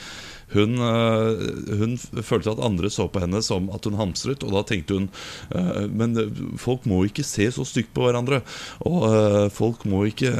Hun, 0.55 0.79
øh, 0.83 1.79
hun 1.81 1.97
følte 1.99 2.55
at 2.55 2.65
andre 2.67 2.91
så 2.91 3.09
på 3.11 3.23
henne 3.23 3.43
som 3.45 3.71
at 3.75 3.87
hun 3.87 3.99
hamstret, 4.01 4.45
og 4.47 4.55
da 4.57 4.65
tenkte 4.67 4.99
hun 4.99 5.09
øh, 5.55 5.87
Men 5.91 6.17
øh, 6.19 6.31
folk 6.61 6.87
må 6.91 7.05
ikke 7.07 7.25
se 7.27 7.51
så 7.55 7.65
stygt 7.65 7.93
på 7.95 8.07
hverandre. 8.07 8.41
Og 8.87 9.51
folk 9.53 9.85
må 9.89 10.05
ikke, 10.09 10.31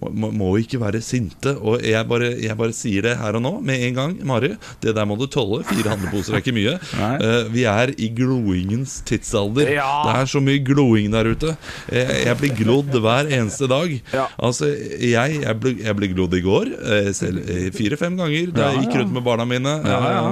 må, 0.00 0.30
må 0.30 0.50
ikke 0.60 0.80
være 0.80 1.00
sinte. 1.04 1.54
Og 1.58 1.82
jeg 1.86 2.06
bare, 2.08 2.32
jeg 2.42 2.56
bare 2.58 2.74
sier 2.76 3.04
det 3.06 3.16
her 3.20 3.38
og 3.38 3.44
nå, 3.44 3.52
med 3.64 3.86
en 3.88 3.98
gang, 3.98 4.14
Mari. 4.26 4.54
Det 4.82 4.94
der 4.96 5.06
må 5.08 5.16
du 5.20 5.26
tåle. 5.30 5.62
Fire 5.68 5.94
handleposer 5.94 6.36
er 6.36 6.42
ikke 6.42 6.54
mye. 6.56 6.76
Nei. 7.00 7.12
Eh, 7.22 7.48
vi 7.52 7.64
er 7.68 7.92
i 7.96 8.08
gloingens 8.16 8.98
tidsalder. 9.08 9.72
Ja. 9.76 9.88
Det 10.06 10.14
er 10.20 10.30
så 10.32 10.42
mye 10.44 10.62
gloing 10.64 11.12
der 11.14 11.32
ute. 11.32 11.54
Jeg, 11.92 12.18
jeg 12.26 12.38
blir 12.40 12.54
glodd 12.58 12.92
hver 13.04 13.30
eneste 13.30 13.68
dag. 13.70 13.94
Ja. 14.14 14.26
Altså, 14.42 14.70
jeg, 14.72 15.40
jeg, 15.42 15.56
ble, 15.62 15.74
jeg 15.82 15.98
ble 15.98 16.10
glodd 16.12 16.36
i 16.38 16.42
går, 16.44 16.72
eh, 16.82 17.10
eh, 17.12 17.68
fire-fem 17.74 18.18
ganger, 18.20 18.52
da 18.54 18.70
jeg 18.70 18.86
gikk 18.86 19.00
rundt 19.00 19.16
med 19.16 19.21
barna 19.24 19.46
mine. 19.48 19.78
Ja, 19.86 20.00
ja. 20.16 20.26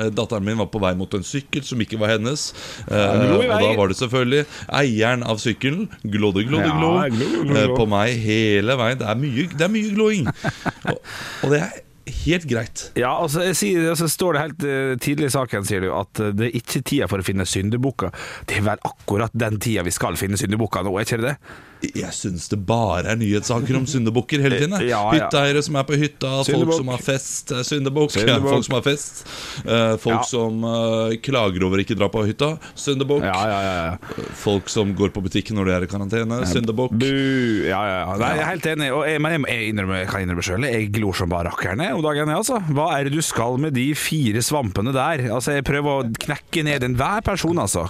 Eh, 0.00 0.08
Datteren 0.08 0.44
min 0.46 0.56
var 0.56 0.70
på 0.72 0.80
vei 0.80 0.94
mot 0.96 1.12
en 1.18 1.24
sykkel 1.26 1.64
som 1.68 1.80
ikke 1.84 1.98
var 2.00 2.14
hennes. 2.14 2.46
Eh, 2.88 3.24
og 3.36 3.42
da 3.50 3.72
var 3.76 3.92
det 3.92 3.98
selvfølgelig 3.98 4.46
eieren 4.80 5.24
av 5.28 5.40
sykkelen. 5.42 5.88
Glodde, 6.02 6.46
glodde, 6.48 6.70
Ja, 6.70 6.78
glo. 6.78 6.92
glo, 7.12 7.56
eh, 7.60 7.72
På 7.76 7.84
meg 7.90 8.14
hele 8.24 8.76
veien. 8.80 9.00
Det 9.02 9.08
er 9.12 9.20
mye, 9.20 9.48
det 9.52 9.66
er 9.68 9.72
mye 9.74 9.92
gloing. 9.96 10.30
og, 10.90 10.96
og 11.42 11.52
det 11.52 11.60
er 11.66 11.80
helt 12.26 12.46
greit. 12.50 12.84
Ja, 12.98 13.12
altså, 13.22 13.44
sier, 13.56 13.90
altså 13.92 14.08
står 14.10 14.36
det 14.36 14.44
helt 14.46 14.66
eh, 14.68 14.94
tidlig 15.02 15.30
i 15.30 15.34
saken 15.34 15.66
sier 15.68 15.84
du 15.86 15.90
at 15.96 16.22
eh, 16.22 16.32
det 16.36 16.48
er 16.48 16.56
ikke 16.62 16.84
tida 16.86 17.10
for 17.10 17.22
å 17.22 17.26
finne 17.26 17.46
syndebukker. 17.48 18.14
Det 18.48 18.60
er 18.60 18.66
vel 18.72 18.86
akkurat 18.88 19.34
den 19.34 19.60
tida 19.62 19.84
vi 19.86 19.94
skal 19.94 20.18
finne 20.20 20.40
syndebukker 20.40 20.86
nå, 20.86 20.96
er 20.98 21.08
ikke 21.08 21.22
det 21.22 21.32
det? 21.32 21.36
Jeg 21.82 22.14
syns 22.14 22.44
det 22.52 22.60
bare 22.62 23.10
er 23.10 23.18
nyhetssaker 23.18 23.74
om 23.74 23.86
syndebukker 23.90 24.42
hele 24.44 24.60
tiden. 24.60 24.78
Ja, 24.92 25.00
ja. 25.14 25.26
Hytteeiere 25.26 25.62
som 25.64 25.76
er 25.78 25.86
på 25.86 25.96
hytta, 25.98 26.30
folk 26.46 26.72
som 26.76 26.90
har 26.92 27.02
fest. 27.02 27.52
eh, 27.54 27.62
Syndebukk. 27.66 28.14
Folk 28.14 28.66
som 28.66 28.76
har 28.76 28.84
fest. 28.86 29.22
Uh, 29.66 29.94
folk 30.00 30.20
Ja. 30.20 30.22
som 30.28 30.62
uh, 30.66 31.14
klager 31.22 31.64
over 31.66 31.82
ikke 31.82 31.96
dra 31.98 32.08
på 32.12 32.22
hytta. 32.28 32.52
Syndebukk. 32.78 33.24
Ja, 33.26 33.34
ja, 33.50 33.60
ja. 33.66 33.74
ja. 33.90 34.26
Folk 34.38 34.70
som 34.70 34.92
går 34.98 35.10
på 35.14 35.22
butikken 35.24 35.58
når 35.58 35.70
de 35.70 35.74
er 35.74 35.86
i 35.86 35.90
karantene. 35.90 36.40
Syndebukk. 36.50 36.94
Ja, 37.02 37.80
ja, 37.88 37.98
ja. 38.02 38.16
Nei, 38.20 38.32
jeg 38.36 38.44
er 38.44 38.50
helt 38.52 38.68
enig. 38.74 38.90
Og 38.94 39.04
jeg, 39.08 39.22
men 39.22 39.36
jeg, 39.36 39.44
jeg, 39.54 39.72
innrømmer, 39.72 40.02
jeg 40.02 40.10
kan 40.12 40.26
innrømme 40.26 40.46
sjøl, 40.46 40.68
jeg 40.68 40.90
glor 40.94 41.18
som 41.18 41.32
bare 41.32 41.50
rakkerne. 41.50 41.90
Og 41.96 42.02
om 42.04 42.11
dagen. 42.12 42.30
jeg, 42.32 42.42
Altså. 42.42 42.60
Hva 42.72 42.88
er 42.98 43.08
det 43.08 43.16
du 43.16 43.22
skal 43.24 43.58
med 43.58 43.74
de 43.74 43.88
fire 43.98 44.42
svampene 44.44 44.92
der? 44.94 45.24
Altså, 45.32 45.56
Jeg 45.56 45.64
prøver 45.66 46.02
å 46.04 46.12
knekke 46.26 46.64
ned 46.64 46.84
enhver 46.86 47.24
person, 47.26 47.58
altså. 47.58 47.88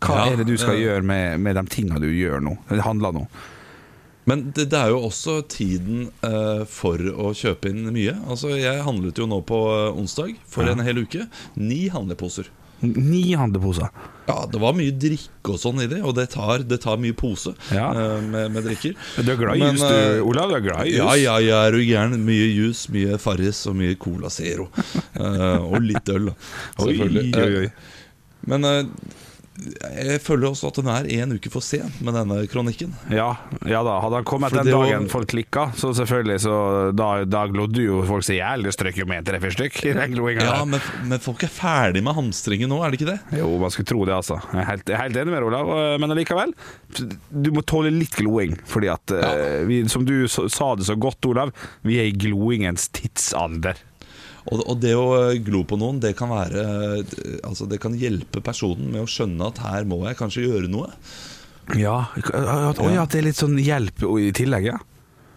Hva 0.00 0.16
Ja, 0.16 0.32
er 0.32 0.40
det 0.40 0.46
du 0.48 0.56
skal 0.60 0.78
gjøre 0.80 1.02
med, 1.04 1.40
med 1.40 1.56
de 1.56 1.66
tinga 1.72 2.00
du 2.00 2.08
gjør 2.08 2.40
nå? 2.44 2.56
Handler 2.84 3.12
nå. 3.16 3.26
Men 4.26 4.48
det, 4.50 4.66
det 4.72 4.78
er 4.78 4.90
jo 4.90 5.04
også 5.06 5.38
tiden 5.46 6.08
eh, 6.26 6.64
for 6.66 6.98
å 6.98 7.30
kjøpe 7.36 7.70
inn 7.70 7.86
mye. 7.94 8.16
Altså, 8.26 8.56
Jeg 8.58 8.82
handlet 8.82 9.18
jo 9.22 9.28
nå 9.30 9.38
på 9.46 9.60
eh, 9.70 9.94
onsdag 9.94 10.34
for 10.50 10.66
en 10.66 10.82
hel 10.82 10.98
uke. 11.04 11.28
Ni 11.54 11.86
handleposer. 11.94 12.50
Ni 12.82 13.34
handleposer. 13.34 13.88
Ja, 14.26 14.42
Det 14.50 14.58
var 14.60 14.72
mye 14.74 14.90
drikke 14.90 15.52
og 15.54 15.58
sånn 15.62 15.78
i 15.84 15.86
det, 15.86 16.00
og 16.02 16.16
det 16.18 16.26
tar, 16.34 16.58
det 16.66 16.80
tar 16.82 16.96
mye 16.98 17.14
pose 17.16 17.52
Ja. 17.72 17.86
eh, 17.94 18.20
med, 18.20 18.50
med 18.52 18.64
drikker. 18.66 18.96
Du 19.22 19.30
er 19.32 19.36
glad 19.40 19.56
i 19.56 19.60
jus, 19.70 19.80
du, 19.80 19.94
eh, 19.94 20.20
Olav? 20.26 20.50
Du 20.50 20.56
er 20.58 20.64
glad 20.66 20.86
i 20.86 20.90
jus? 20.90 20.98
Ja, 20.98 21.14
ja, 21.14 21.36
ja, 21.38 21.60
er 21.68 21.78
jo 21.78 21.84
gæren. 21.86 22.18
Mye 22.26 22.48
juice, 22.50 22.90
mye 22.92 23.18
Farris 23.22 23.62
og 23.70 23.76
mye 23.78 23.94
Cola 24.02 24.28
Zero. 24.34 24.68
uh, 25.16 25.62
og 25.62 25.78
litt 25.80 26.08
øl. 26.12 26.32
Oi, 26.32 26.88
Selvfølgelig. 26.90 27.30
oi, 27.36 27.54
oi. 27.62 27.70
Eh, 27.70 27.70
Men 28.46 28.64
eh, 28.64 28.84
jeg 29.56 30.20
føler 30.20 30.50
også 30.50 30.68
at 30.70 30.78
den 30.80 30.88
er 30.92 31.06
en 31.22 31.32
uke 31.36 31.50
for 31.52 31.64
sen 31.64 31.88
med 32.04 32.14
denne 32.16 32.42
kronikken. 32.50 32.92
Ja, 33.12 33.30
ja 33.64 33.80
da, 33.86 33.96
hadde 34.04 34.20
han 34.20 34.26
kommet 34.28 34.52
den 34.54 34.68
dagen 34.68 35.06
var- 35.06 35.12
folk 35.12 35.30
klikka, 35.32 35.68
så 35.78 35.92
selvfølgelig 35.96 36.38
så 36.44 36.56
Da, 36.96 37.24
da 37.24 37.46
glodde 37.50 37.82
jo 37.82 38.02
folk 38.08 38.24
seg 38.26 38.36
i 38.36 38.40
hjel. 38.42 38.66
Det 38.68 38.74
strøk 38.76 38.98
jo 39.00 39.06
med 39.08 39.24
tre-fire 39.26 39.54
stykk 39.56 39.80
Ja, 39.86 40.64
men, 40.68 40.80
men 41.08 41.22
folk 41.22 41.42
er 41.46 41.52
ferdig 41.52 42.02
med 42.04 42.14
hamstringen 42.18 42.70
nå, 42.70 42.82
er 42.84 42.92
det 42.92 43.00
ikke 43.00 43.10
det? 43.14 43.40
Jo, 43.40 43.48
man 43.62 43.72
skulle 43.74 43.88
tro 43.90 44.04
det, 44.08 44.14
altså. 44.16 44.38
Jeg 44.52 44.60
er 44.62 44.68
helt, 44.70 44.86
jeg 44.88 44.96
er 44.98 45.02
helt 45.06 45.20
enig 45.22 45.32
med 45.34 45.40
deg, 45.40 45.48
Olav, 45.50 45.72
men 46.02 46.14
allikevel. 46.16 46.54
Du 47.32 47.50
må 47.56 47.64
tåle 47.66 47.90
litt 47.94 48.16
gloing, 48.18 48.56
fordi 48.68 48.92
at 48.92 49.16
ja. 49.16 49.32
vi, 49.68 49.82
Som 49.92 50.04
du 50.08 50.26
sa 50.28 50.74
det 50.76 50.86
så 50.88 50.96
godt, 50.98 51.24
Olav, 51.32 51.52
vi 51.86 51.98
er 52.02 52.10
i 52.10 52.16
gloingens 52.16 52.88
tidsalder. 52.96 53.80
Og, 54.46 54.62
og 54.62 54.76
det 54.82 54.94
å 54.94 55.06
eh, 55.18 55.38
glo 55.44 55.64
på 55.66 55.78
noen, 55.80 56.00
det 56.02 56.14
kan 56.18 56.30
være 56.30 56.64
eh, 56.64 57.38
Altså 57.46 57.66
det 57.70 57.80
kan 57.82 57.96
hjelpe 57.98 58.42
personen 58.44 58.92
med 58.92 59.04
å 59.04 59.10
skjønne 59.10 59.50
at 59.50 59.62
her 59.64 59.88
må 59.88 60.02
jeg 60.06 60.18
kanskje 60.20 60.46
gjøre 60.46 60.70
noe. 60.70 60.90
Ja, 61.74 62.04
og 62.22 62.92
ja, 62.92 63.06
det 63.10 63.18
er 63.18 63.26
litt 63.26 63.40
sånn 63.40 63.56
hjelp 63.58 64.04
i 64.22 64.30
tillegg, 64.36 64.68
ja. 64.70 64.76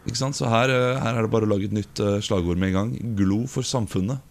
Ikke 0.05 0.19
sant? 0.19 0.37
Så 0.37 0.49
her, 0.51 0.69
eh, 0.69 1.01
her 1.01 1.17
er 1.17 1.25
det 1.25 1.33
bare 1.33 1.49
å 1.49 1.51
lage 1.51 1.69
et 1.69 1.75
nytt 1.75 2.01
slagord 2.25 2.61
med 2.61 2.71
en 2.71 2.77
gang. 2.77 3.15
Glo 3.17 3.41
for 3.49 3.65
samfunnet. 3.65 4.21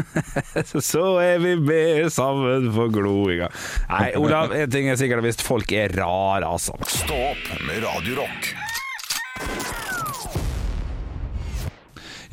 Så 0.72 1.04
er 1.20 1.36
vi 1.42 1.52
med 1.60 2.08
sammen 2.12 2.70
for 2.72 2.92
gloinga. 2.92 3.52
Nei, 3.92 4.08
Olav, 4.20 4.56
en 4.56 4.72
ting 4.72 4.88
er 4.88 5.00
sikkert 5.00 5.24
hvis 5.28 5.44
folk 5.44 5.76
er 5.76 5.92
rare, 6.00 6.48
altså. 6.48 6.78
Stå 6.88 7.20
opp 7.34 7.56
med 7.68 7.84
Radio 7.84 8.22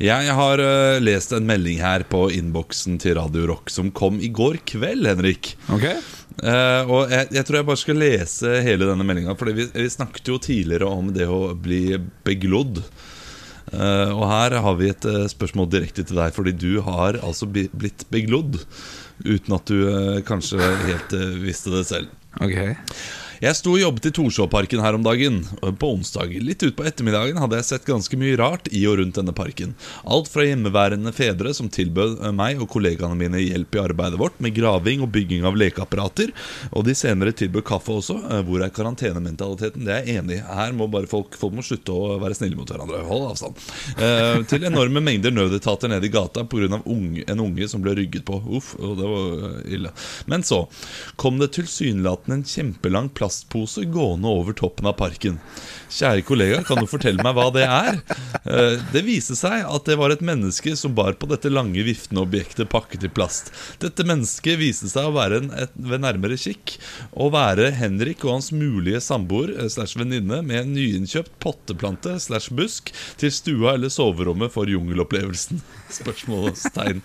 Jeg 0.00 0.32
har 0.32 0.60
uh, 0.64 0.96
lest 1.02 1.34
en 1.36 1.44
melding 1.44 1.82
her 1.84 2.06
på 2.08 2.22
innboksen 2.32 2.96
til 3.02 3.18
Radio 3.18 3.44
Rock 3.50 3.68
som 3.72 3.90
kom 3.92 4.16
i 4.16 4.30
går 4.32 4.62
kveld, 4.68 5.04
Henrik. 5.04 5.52
Ok? 5.68 5.84
Uh, 6.40 6.88
og 6.88 7.12
jeg, 7.12 7.28
jeg 7.36 7.44
tror 7.44 7.58
jeg 7.58 7.68
bare 7.68 7.82
skal 7.82 8.00
lese 8.00 8.54
hele 8.64 8.88
denne 8.88 9.04
meldinga. 9.04 9.36
For 9.36 9.52
vi, 9.52 9.68
vi 9.68 9.92
snakket 9.92 10.32
jo 10.32 10.40
tidligere 10.40 10.88
om 10.88 11.12
det 11.12 11.28
å 11.28 11.52
bli 11.52 11.98
beglodd. 12.24 12.80
Uh, 13.70 14.08
og 14.16 14.24
her 14.32 14.56
har 14.64 14.80
vi 14.80 14.88
et 14.88 15.10
spørsmål 15.34 15.68
direkte 15.70 16.06
til 16.08 16.22
deg, 16.22 16.32
fordi 16.32 16.56
du 16.56 16.80
har 16.86 17.20
altså 17.20 17.50
blitt 17.52 18.08
beglodd. 18.08 18.56
Uten 19.20 19.52
at 19.52 19.68
du 19.68 20.22
kanskje 20.24 20.64
helt 20.86 21.12
visste 21.44 21.76
det 21.76 21.84
selv. 21.92 22.16
Ok 22.40 22.56
Jeg 23.40 23.56
sto 23.56 23.72
og 23.72 23.80
jobbet 23.80 24.04
i 24.04 24.10
Torshovparken 24.12 24.82
her 24.84 24.96
om 24.98 25.04
dagen. 25.04 25.38
På 25.80 25.94
onsdag, 25.94 26.34
litt 26.44 26.60
utpå 26.60 26.84
ettermiddagen, 26.84 27.38
hadde 27.40 27.56
jeg 27.56 27.66
sett 27.70 27.86
ganske 27.88 28.18
mye 28.20 28.34
rart 28.36 28.66
i 28.68 28.82
og 28.84 28.98
rundt 29.00 29.16
denne 29.16 29.32
parken. 29.32 29.70
Alt 30.04 30.28
fra 30.28 30.44
hjemmeværende 30.44 31.08
fedre 31.16 31.54
som 31.56 31.70
tilbød 31.72 32.18
meg 32.36 32.60
og 32.60 32.68
kollegaene 32.74 33.16
mine 33.16 33.40
hjelp 33.40 33.78
i 33.78 33.80
arbeidet 33.80 34.20
vårt 34.20 34.36
med 34.44 34.52
graving 34.58 35.00
og 35.06 35.08
bygging 35.14 35.46
av 35.48 35.56
lekeapparater, 35.56 36.34
og 36.68 36.84
de 36.84 36.92
senere 36.98 37.32
tilbød 37.32 37.64
kaffe 37.70 37.94
også. 38.02 38.18
Eh, 38.26 38.42
Hvor 38.44 38.60
er 38.66 38.74
karantenementaliteten? 38.76 39.88
Det 39.88 39.94
er 39.94 40.04
jeg 40.04 40.20
enig 40.20 40.36
i. 40.36 40.42
Her 40.60 40.76
må 40.76 40.90
bare 40.92 41.08
folk, 41.08 41.32
folk 41.40 41.56
må 41.56 41.64
slutte 41.64 41.96
å 41.96 42.18
være 42.20 42.36
snille 42.36 42.60
mot 42.60 42.68
hverandre. 42.68 43.00
Hold 43.08 43.26
avstand. 43.30 43.64
Eh, 43.96 44.44
til 44.52 44.68
enorme 44.68 45.00
mengder 45.00 45.32
nødetater 45.32 45.88
nede 45.88 46.10
i 46.10 46.12
gata 46.12 46.44
pga. 46.44 46.82
Unge, 46.84 47.24
en 47.24 47.40
unge 47.48 47.72
som 47.72 47.80
ble 47.80 47.96
rygget 48.02 48.28
på. 48.28 48.36
Uff, 48.60 48.74
det 48.76 49.10
var 49.16 49.48
eh, 49.48 49.74
ille. 49.80 49.96
Men 50.28 50.44
så 50.44 50.66
kom 51.16 51.40
det 51.40 51.54
tilsynelatende 51.56 52.42
en 52.42 52.46
kjempelang 52.52 53.08
plastpose 53.30 53.84
gående 53.84 54.28
over 54.28 54.52
toppen 54.52 54.86
av 54.86 54.92
parken. 54.92 55.40
Kjære 55.90 56.22
kollega, 56.22 56.60
kan 56.62 56.78
du 56.78 56.86
fortelle 56.86 57.22
meg 57.24 57.34
hva 57.34 57.48
det 57.54 57.64
er? 57.66 57.96
Eh, 58.46 58.76
Det 58.94 59.02
viste 59.06 59.34
seg 59.38 59.64
at 59.66 59.88
det 59.88 59.96
var 59.98 60.12
et 60.14 60.22
menneske 60.24 60.76
som 60.78 60.94
bar 60.94 61.16
på 61.18 61.26
dette 61.30 61.50
lange, 61.50 61.82
viftende 61.82 62.22
objektet 62.22 62.70
pakket 62.70 63.08
i 63.08 63.10
plast. 63.10 63.50
Dette 63.82 64.06
mennesket 64.06 64.58
viste 64.60 64.90
seg 64.90 65.08
å 65.08 65.14
være 65.16 65.40
en, 65.42 65.50
et, 65.58 65.74
ved 65.74 66.04
nærmere 66.04 66.38
kikk 66.40 66.76
å 67.10 67.26
være 67.34 67.72
Henrik 67.78 68.22
og 68.24 68.36
hans 68.36 68.50
mulige 68.54 69.00
samboer 69.02 69.50
eh, 69.56 69.66
slash 69.72 69.98
venninne 69.98 70.40
med 70.46 70.62
en 70.62 70.72
nyinnkjøpt 70.76 71.34
potteplante 71.42 72.14
slash 72.22 72.54
busk 72.54 72.92
til 73.20 73.34
stua 73.34 73.74
eller 73.74 73.90
soverommet 73.90 74.54
for 74.54 74.70
jungelopplevelsen. 74.70 75.58
Spørsmålstegn. 76.00 77.02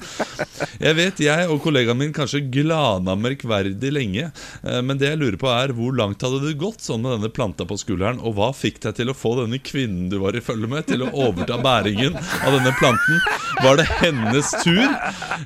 Jeg 0.77 0.98
vet 1.00 1.24
jeg 1.25 1.50
og 1.50 1.63
kollegaen 1.65 1.98
min 2.04 2.13
kanskje 2.15 2.44
glana 2.54 3.18
merkverdig 3.18 3.92
lenge, 3.98 4.30
eh, 4.62 4.82
men 4.86 5.01
det 5.01 5.10
jeg 5.10 5.22
lurer 5.24 5.42
på 5.42 5.50
er 5.56 5.74
hvor 5.74 5.98
langt 5.98 6.22
hadde 6.22 6.44
det 6.46 6.58
gått 6.62 6.86
sånn 6.86 7.01
med 7.01 7.18
denne 7.18 7.34
planta 7.34 7.65
på 7.65 7.82
skulderen, 7.82 8.22
og 8.22 8.38
hva 8.38 8.54
fikk 8.54 8.75
deg 8.84 8.98
til 8.98 9.12
å 9.12 9.15
få 9.17 9.36
denne 9.41 9.60
kvinnen 9.63 10.10
du 10.12 10.17
var 10.22 10.36
i 10.36 10.44
følge 10.44 10.70
med, 10.72 10.86
til 10.89 11.05
å 11.05 11.12
overta 11.27 11.58
bæringen 11.63 12.17
av 12.17 12.55
denne 12.55 12.74
planten? 12.79 13.22
Var 13.63 13.79
det 13.79 13.88
hennes 14.01 14.51
tur, 14.63 14.88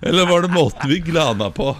eller 0.01 0.29
var 0.29 0.45
det 0.45 0.51
måten 0.53 0.89
vi 0.89 0.99
glana 1.05 1.51
på? 1.53 1.71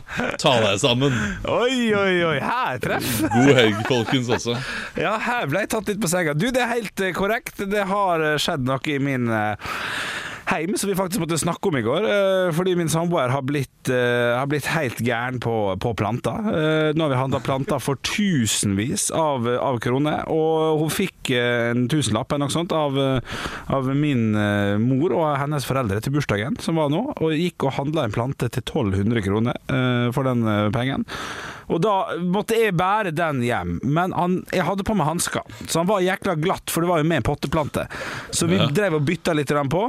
Ta 0.41 0.56
deg 0.63 0.79
sammen. 0.82 1.15
Oi, 1.50 1.89
oi, 1.96 2.15
oi, 2.29 2.38
her 2.44 2.79
treff! 2.84 3.10
God 3.34 3.53
helg, 3.58 3.82
folkens, 3.89 4.29
også. 4.38 4.56
Ja, 5.00 5.15
her 5.24 5.50
ble 5.50 5.65
jeg 5.65 5.74
tatt 5.74 5.89
litt 5.91 6.01
på 6.01 6.12
senga. 6.12 6.36
Du, 6.38 6.50
det 6.53 6.63
er 6.63 6.74
helt 6.75 7.03
eh, 7.03 7.13
korrekt. 7.15 7.62
Det 7.70 7.86
har 7.89 8.24
eh, 8.24 8.38
skjedd 8.41 8.68
noe 8.68 8.82
i 8.89 9.00
min 9.01 9.29
eh, 9.34 9.72
heim 10.50 10.75
som 10.77 10.89
vi 10.89 10.96
faktisk 10.98 11.22
måtte 11.22 11.38
snakke 11.39 11.70
om 11.70 11.77
i 11.77 11.84
går. 11.86 12.06
eh, 12.10 12.51
Fordi 12.56 12.75
min 12.77 12.89
samboer 12.89 13.29
har 13.29 13.44
blitt, 13.46 13.89
eh, 13.89 14.38
har 14.38 14.48
blitt 14.50 14.65
helt 14.65 15.00
gæren 15.06 15.39
på, 15.39 15.56
på 15.79 15.94
planter. 15.96 16.39
Eh, 16.50 16.94
Nå 16.98 17.06
har 17.06 17.13
vi 17.13 17.20
handla 17.20 17.39
planter 17.46 17.79
for 17.84 18.00
tusenvis 18.06 19.10
av, 19.15 19.48
av 19.48 19.79
kroner, 19.84 20.24
og 20.27 20.79
hun 20.82 20.89
fikk 20.94 21.32
en 21.38 21.88
tusenlapp 21.91 22.32
eller 22.34 22.48
noe 22.48 22.53
sånt 22.56 22.74
av, 22.74 22.98
av 23.70 23.89
min 23.96 24.32
mor 24.82 25.13
og 25.13 25.38
hennes 25.38 25.65
foreldre 25.68 26.01
til 26.01 26.15
bursdagen, 26.15 26.58
som 26.63 26.79
var 26.79 26.89
nå, 26.89 27.03
og 27.22 27.36
gikk 27.38 27.68
og 27.68 27.75
handla 27.77 28.08
en 28.08 28.15
plante 28.15 28.50
til 28.50 28.63
1200 28.65 29.22
kroner 29.25 30.12
for 30.15 30.25
den 30.25 30.43
pengen. 30.73 31.06
Og 31.69 31.82
da 31.84 31.95
måtte 32.25 32.58
jeg 32.58 32.73
bære 32.77 33.13
den 33.15 33.43
hjem, 33.45 33.75
men 33.84 34.13
han, 34.17 34.39
jeg 34.53 34.65
hadde 34.65 34.86
på 34.88 34.95
meg 34.97 35.10
hansker, 35.10 35.45
så 35.67 35.84
han 35.84 35.89
var 35.89 36.01
jækla 36.01 36.36
glatt, 36.41 36.71
for 36.73 36.82
det 36.82 36.89
var 36.89 37.03
jo 37.03 37.10
med 37.12 37.21
en 37.21 37.27
potteplante. 37.29 37.86
Så 38.34 38.47
vi 38.49 38.58
Ja. 38.58 38.65
drev 38.73 38.97
og 38.97 39.05
bytta 39.05 39.34
litt 39.38 39.47
på. 39.53 39.69
på. 39.69 39.84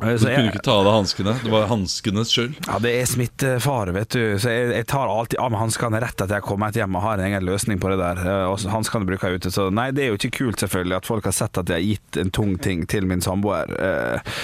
Ehm, 0.00 0.16
Du 0.18 0.24
kunne 0.24 0.32
jeg, 0.34 0.52
ikke 0.52 0.62
ta 0.66 0.72
av 0.80 0.84
deg 0.88 0.94
hanskene. 0.98 1.34
Det 1.44 1.50
var 1.52 1.66
hanskenes 1.70 2.32
skyld. 2.34 2.54
ja, 2.66 2.78
det 2.82 2.92
er 3.00 3.06
smittefare, 3.06 3.92
vet 3.94 4.08
du. 4.16 4.22
Så 4.42 4.50
jeg, 4.50 4.70
jeg 4.74 4.86
tar 4.90 5.06
alltid 5.08 5.38
av 5.38 5.50
meg 5.54 5.60
hanskene 5.64 6.00
rett 6.02 6.14
etter 6.20 6.34
jeg 6.40 6.46
kommer 6.48 6.72
hjem 6.74 6.96
og 6.98 7.02
har 7.06 7.18
en 7.22 7.28
egen 7.28 7.44
løsning 7.46 7.78
på 7.82 7.90
det 7.92 7.98
der. 8.02 8.22
Eh, 8.24 8.46
Og 8.50 8.58
så 8.58 8.72
hanskene 8.72 9.06
bruker 9.06 9.30
jeg 9.30 9.40
ute. 9.42 9.52
Så 9.54 9.68
nei, 9.72 9.90
det 9.94 10.04
er 10.04 10.08
jo 10.12 10.18
ikke 10.18 10.32
kult, 10.40 10.58
selvfølgelig, 10.64 10.96
at 10.98 11.06
folk 11.06 11.24
har 11.30 11.36
sett 11.36 11.58
at 11.62 11.68
jeg 11.70 11.78
har 11.78 11.86
gitt 11.94 12.20
en 12.24 12.30
tung 12.34 12.56
ting 12.58 12.86
til 12.90 13.06
min 13.06 13.20
samboer. 13.24 13.70
Eh, 13.78 14.34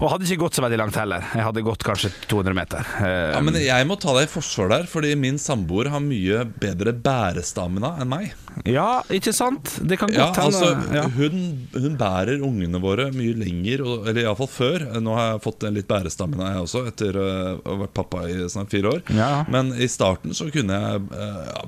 Og 0.00 0.10
hadde 0.10 0.24
ikke 0.28 0.40
gått 0.46 0.56
så 0.58 0.64
veldig 0.64 0.78
langt 0.80 0.96
heller. 0.96 1.22
Jeg 1.34 1.44
hadde 1.46 1.62
gått 1.66 1.84
kanskje 1.86 2.10
200 2.30 2.54
meter. 2.56 2.86
Eh, 3.00 3.32
Ja, 3.34 3.40
men 3.40 3.54
Jeg 3.60 3.86
må 3.86 3.98
ta 4.00 4.12
deg 4.16 4.28
i 4.28 4.32
forsvar 4.32 4.68
der, 4.70 4.84
fordi 4.90 5.14
min 5.16 5.36
samboer 5.38 5.88
har 5.90 6.00
mye 6.00 6.44
bedre 6.60 6.92
bærestamina 6.96 7.94
enn 8.00 8.08
meg. 8.10 8.32
Ja, 8.70 9.02
ikke 9.10 9.32
sant? 9.34 9.78
Det 9.82 9.98
kan 9.98 10.12
Ja, 10.14 10.28
godt 10.30 10.36
hende. 10.38 10.54
altså, 10.54 10.94
ja. 10.94 11.02
hun, 11.10 11.68
hun 11.74 11.96
bærer 11.98 12.38
ungene 12.44 12.80
våre 12.80 13.08
mye 13.12 13.34
lenger, 13.34 13.82
eller 14.08 14.22
iallfall 14.22 14.48
før. 14.50 14.84
Nå 15.02 15.14
har 15.16 15.32
jeg 15.32 15.42
fått 15.44 15.66
en 15.66 15.74
litt 15.76 15.88
bærestamina, 15.90 16.52
jeg 16.54 16.64
også, 16.66 16.84
etter 16.90 17.18
øh, 17.20 17.50
å 17.64 17.74
ha 17.74 17.78
vært 17.84 17.94
pappa 17.96 18.24
i 18.30 18.36
snart 18.52 18.70
fire 18.74 18.92
år. 18.96 19.02
Ja. 19.16 19.30
Men 19.50 19.72
i 19.74 19.88
starten 19.90 20.34
så 20.36 20.50
kunne 20.54 20.78
jeg 20.78 21.02
øh, 21.10 21.42
ja, 21.50 21.64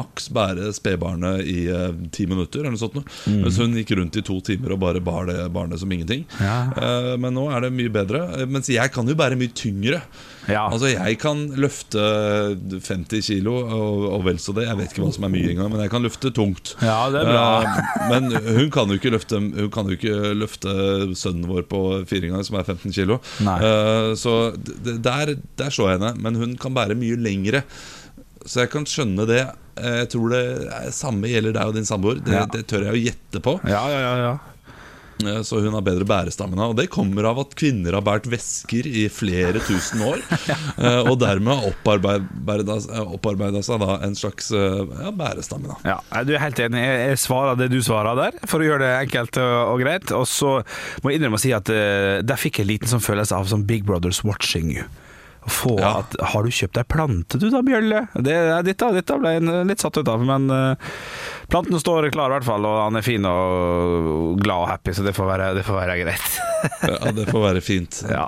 maks 0.00 0.30
bære 0.34 0.70
spedbarnet 0.76 1.44
i 1.50 1.58
ti 2.14 2.26
minutter, 2.30 2.62
eller 2.62 2.76
noe 2.76 2.80
sånt. 2.80 3.00
Mm. 3.26 3.40
Mens 3.44 3.58
hun 3.60 3.76
gikk 3.78 3.94
rundt 3.98 4.18
i 4.20 4.24
to 4.26 4.38
timer 4.44 4.74
og 4.74 4.82
bare 4.82 5.02
bar 5.04 5.28
det 5.30 5.38
barnet 5.54 5.80
som 5.82 5.92
ingenting. 5.92 6.26
Ja. 6.40 6.58
Eh, 6.76 7.14
men 7.20 7.34
nå 7.36 7.46
er 7.52 7.66
det 7.66 7.72
mye 7.74 7.92
bedre. 7.92 8.24
Eh, 8.38 8.46
Mens 8.50 8.70
jeg 8.72 8.92
kan 8.94 9.08
jo 9.08 9.16
bære 9.18 9.38
mye 9.40 9.52
tyngre. 9.56 10.02
Ja. 10.50 10.64
Altså 10.70 10.90
Jeg 10.90 11.18
kan 11.22 11.44
løfte 11.60 12.02
50 12.82 13.22
kilo 13.30 13.54
og, 13.62 14.06
og 14.16 14.24
vel 14.26 14.38
så 14.42 14.54
det. 14.56 14.66
Jeg 14.68 14.78
vet 14.80 14.92
ikke 14.94 15.04
hva 15.04 15.12
som 15.14 15.26
er 15.28 15.32
mye 15.34 15.52
engang, 15.52 15.70
men 15.72 15.82
jeg 15.84 15.92
kan 15.92 16.04
løfte 16.04 16.32
tungt. 16.36 16.74
Ja, 16.82 16.98
det 17.12 17.22
er 17.22 17.30
bra. 17.30 17.46
uh, 17.62 18.10
men 18.10 18.30
hun 18.58 18.70
kan 18.74 18.90
jo 18.92 18.98
ikke 19.00 19.12
løfte 19.14 19.38
Hun 19.40 19.70
kan 19.74 19.88
jo 19.90 19.96
ikke 19.98 20.34
løfte 20.38 20.74
sønnen 21.18 21.48
vår 21.50 21.64
på 21.70 21.80
fire 22.10 22.28
ganger, 22.30 22.46
som 22.46 22.58
er 22.60 22.66
15 22.68 22.92
kilo. 22.96 23.20
Eh, 23.40 24.12
så 24.18 24.34
der, 25.00 25.34
der 25.60 25.70
så 25.74 25.88
jeg 25.90 25.98
henne. 25.98 26.14
Men 26.20 26.38
hun 26.40 26.56
kan 26.60 26.74
bære 26.76 26.96
mye 26.98 27.18
lengre. 27.20 27.62
Så 28.46 28.62
jeg 28.64 28.70
kan 28.72 28.86
skjønne 28.88 29.26
det. 29.28 29.42
Eh, 29.80 29.98
Jeg 30.02 30.08
tror 30.14 30.32
det 30.32 30.92
samme 30.96 31.28
gjelder 31.30 31.54
deg 31.56 31.70
og 31.70 31.76
din 31.76 31.88
samboer. 31.88 32.20
Det, 32.24 32.32
Ja. 32.34 32.46
det 32.50 32.66
tør 32.70 32.86
jeg 32.88 32.96
å 32.96 33.02
gjette 33.04 33.42
på. 33.44 33.58
Ja, 33.68 33.82
ja, 33.92 34.00
ja, 34.00 34.14
ja. 34.26 34.32
Eh, 35.26 35.42
Så 35.46 35.60
hun 35.60 35.74
har 35.76 35.84
bedre 35.84 36.06
bærestamina. 36.08 36.68
Og 36.70 36.76
det 36.78 36.88
kommer 36.92 37.28
av 37.30 37.40
at 37.44 37.54
kvinner 37.58 37.96
har 37.96 38.04
båret 38.06 38.28
vesker 38.30 38.86
i 38.86 39.06
flere 39.12 39.62
tusen 39.66 40.04
år. 40.06 40.22
eh, 40.84 41.00
Og 41.10 41.18
dermed 41.20 41.52
har 41.54 41.68
opparbeida 41.70 42.78
opparbeida 43.04 43.62
seg 43.66 43.82
da 43.82 43.98
en 44.06 44.16
slags 44.18 44.50
eh, 44.56 44.80
ja, 45.04 45.12
bærestamina. 45.16 45.78
Ja, 45.86 45.98
du 46.26 46.34
er 46.34 46.44
helt 46.44 46.60
enig. 46.62 46.82
Jeg, 46.84 47.20
svarer 47.20 47.58
det 47.58 47.70
du 47.72 47.80
svarer 47.84 48.16
der, 48.18 48.40
for 48.48 48.62
å 48.62 48.66
gjøre 48.66 48.84
det 48.86 48.94
enkelt 49.06 49.38
og, 49.40 49.80
greit. 49.82 50.12
Og 50.16 50.26
så 50.30 50.58
må 51.02 51.12
jeg 51.12 51.20
innrømme 51.20 51.40
å 51.40 51.42
si 51.42 51.52
at 51.56 51.70
eh, 51.72 52.20
der 52.24 52.40
fikk 52.40 52.60
jeg 52.60 52.68
en 52.68 52.72
liten 52.74 52.90
sånn 52.94 53.04
følelse 53.04 53.36
av 53.36 53.48
som 53.50 53.66
Big 53.68 53.86
Brothers 53.88 54.22
watching 54.26 54.72
you. 54.74 54.86
Få 55.50 55.74
Ja. 55.80 55.92
at, 56.00 56.14
Har 56.32 56.46
du 56.46 56.50
kjøpt 56.54 56.76
deg 56.78 56.86
plante 56.90 57.38
du 57.40 57.48
da, 57.52 57.60
Bjølle? 57.66 58.04
Det, 58.14 58.36
dette, 58.68 58.90
dette 58.96 59.16
ble 59.20 59.32
jeg 59.36 59.66
litt 59.68 59.82
satt 59.82 59.98
ut 59.98 60.08
av, 60.08 60.22
men 60.24 60.46
uh, 60.50 60.92
planten 61.50 61.80
står 61.82 62.10
klar 62.14 62.30
i 62.30 62.36
hvert 62.38 62.46
fall, 62.48 62.64
og 62.68 62.78
han 62.86 63.00
er 63.00 63.06
fin 63.06 63.26
og 63.28 64.38
glad 64.40 64.64
og 64.64 64.70
happy, 64.70 64.94
så 64.96 65.04
det 65.06 65.14
får 65.16 65.30
være, 65.32 65.50
det 65.58 65.66
får 65.66 65.80
være 65.82 65.98
greit. 66.04 66.40
Ja, 66.86 67.12
det 67.16 67.26
får 67.30 67.46
være 67.48 67.64
fint. 67.64 68.02
ja. 68.16 68.26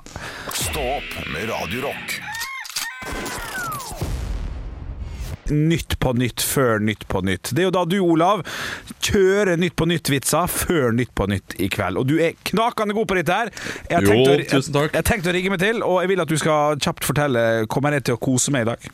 Stå 0.53 0.85
opp 0.99 1.17
med 1.33 1.49
Radio 1.53 1.87
Rock. 1.89 2.19
Nytt 5.53 5.99
på 6.03 6.15
nytt 6.19 6.45
før 6.45 6.83
Nytt 6.83 7.07
på 7.11 7.23
nytt. 7.27 7.53
Det 7.53 7.65
er 7.65 7.69
jo 7.69 7.75
da 7.75 7.85
du, 7.89 7.99
Olav, 8.05 8.45
kjører 9.05 9.61
Nytt 9.61 9.77
på 9.79 9.89
nytt-vitser 9.91 10.51
før 10.51 10.97
Nytt 10.97 11.15
på 11.19 11.29
nytt 11.31 11.57
i 11.63 11.69
kveld. 11.73 12.01
Og 12.01 12.09
du 12.09 12.17
er 12.23 12.39
knakende 12.53 12.97
god 12.97 13.11
på 13.11 13.21
dette 13.21 13.39
her. 13.43 13.53
Jeg 13.91 13.99
har 13.99 14.09
tenkt 14.09 14.33
å. 14.33 14.39
Jeg, 14.83 14.95
jeg 14.97 15.09
tenkt 15.09 15.29
å 15.29 15.37
rigge 15.37 15.53
meg 15.53 15.63
til, 15.63 15.85
og 15.87 16.01
jeg 16.03 16.13
vil 16.13 16.25
at 16.25 16.33
du 16.33 16.39
skal 16.41 16.81
kjapt 16.83 17.07
fortelle 17.07 17.47
Kommer 17.73 17.97
jeg 17.97 18.09
til 18.09 18.19
å 18.19 18.23
kose 18.23 18.55
meg 18.55 18.67
i 18.67 18.73
dag? 18.73 18.91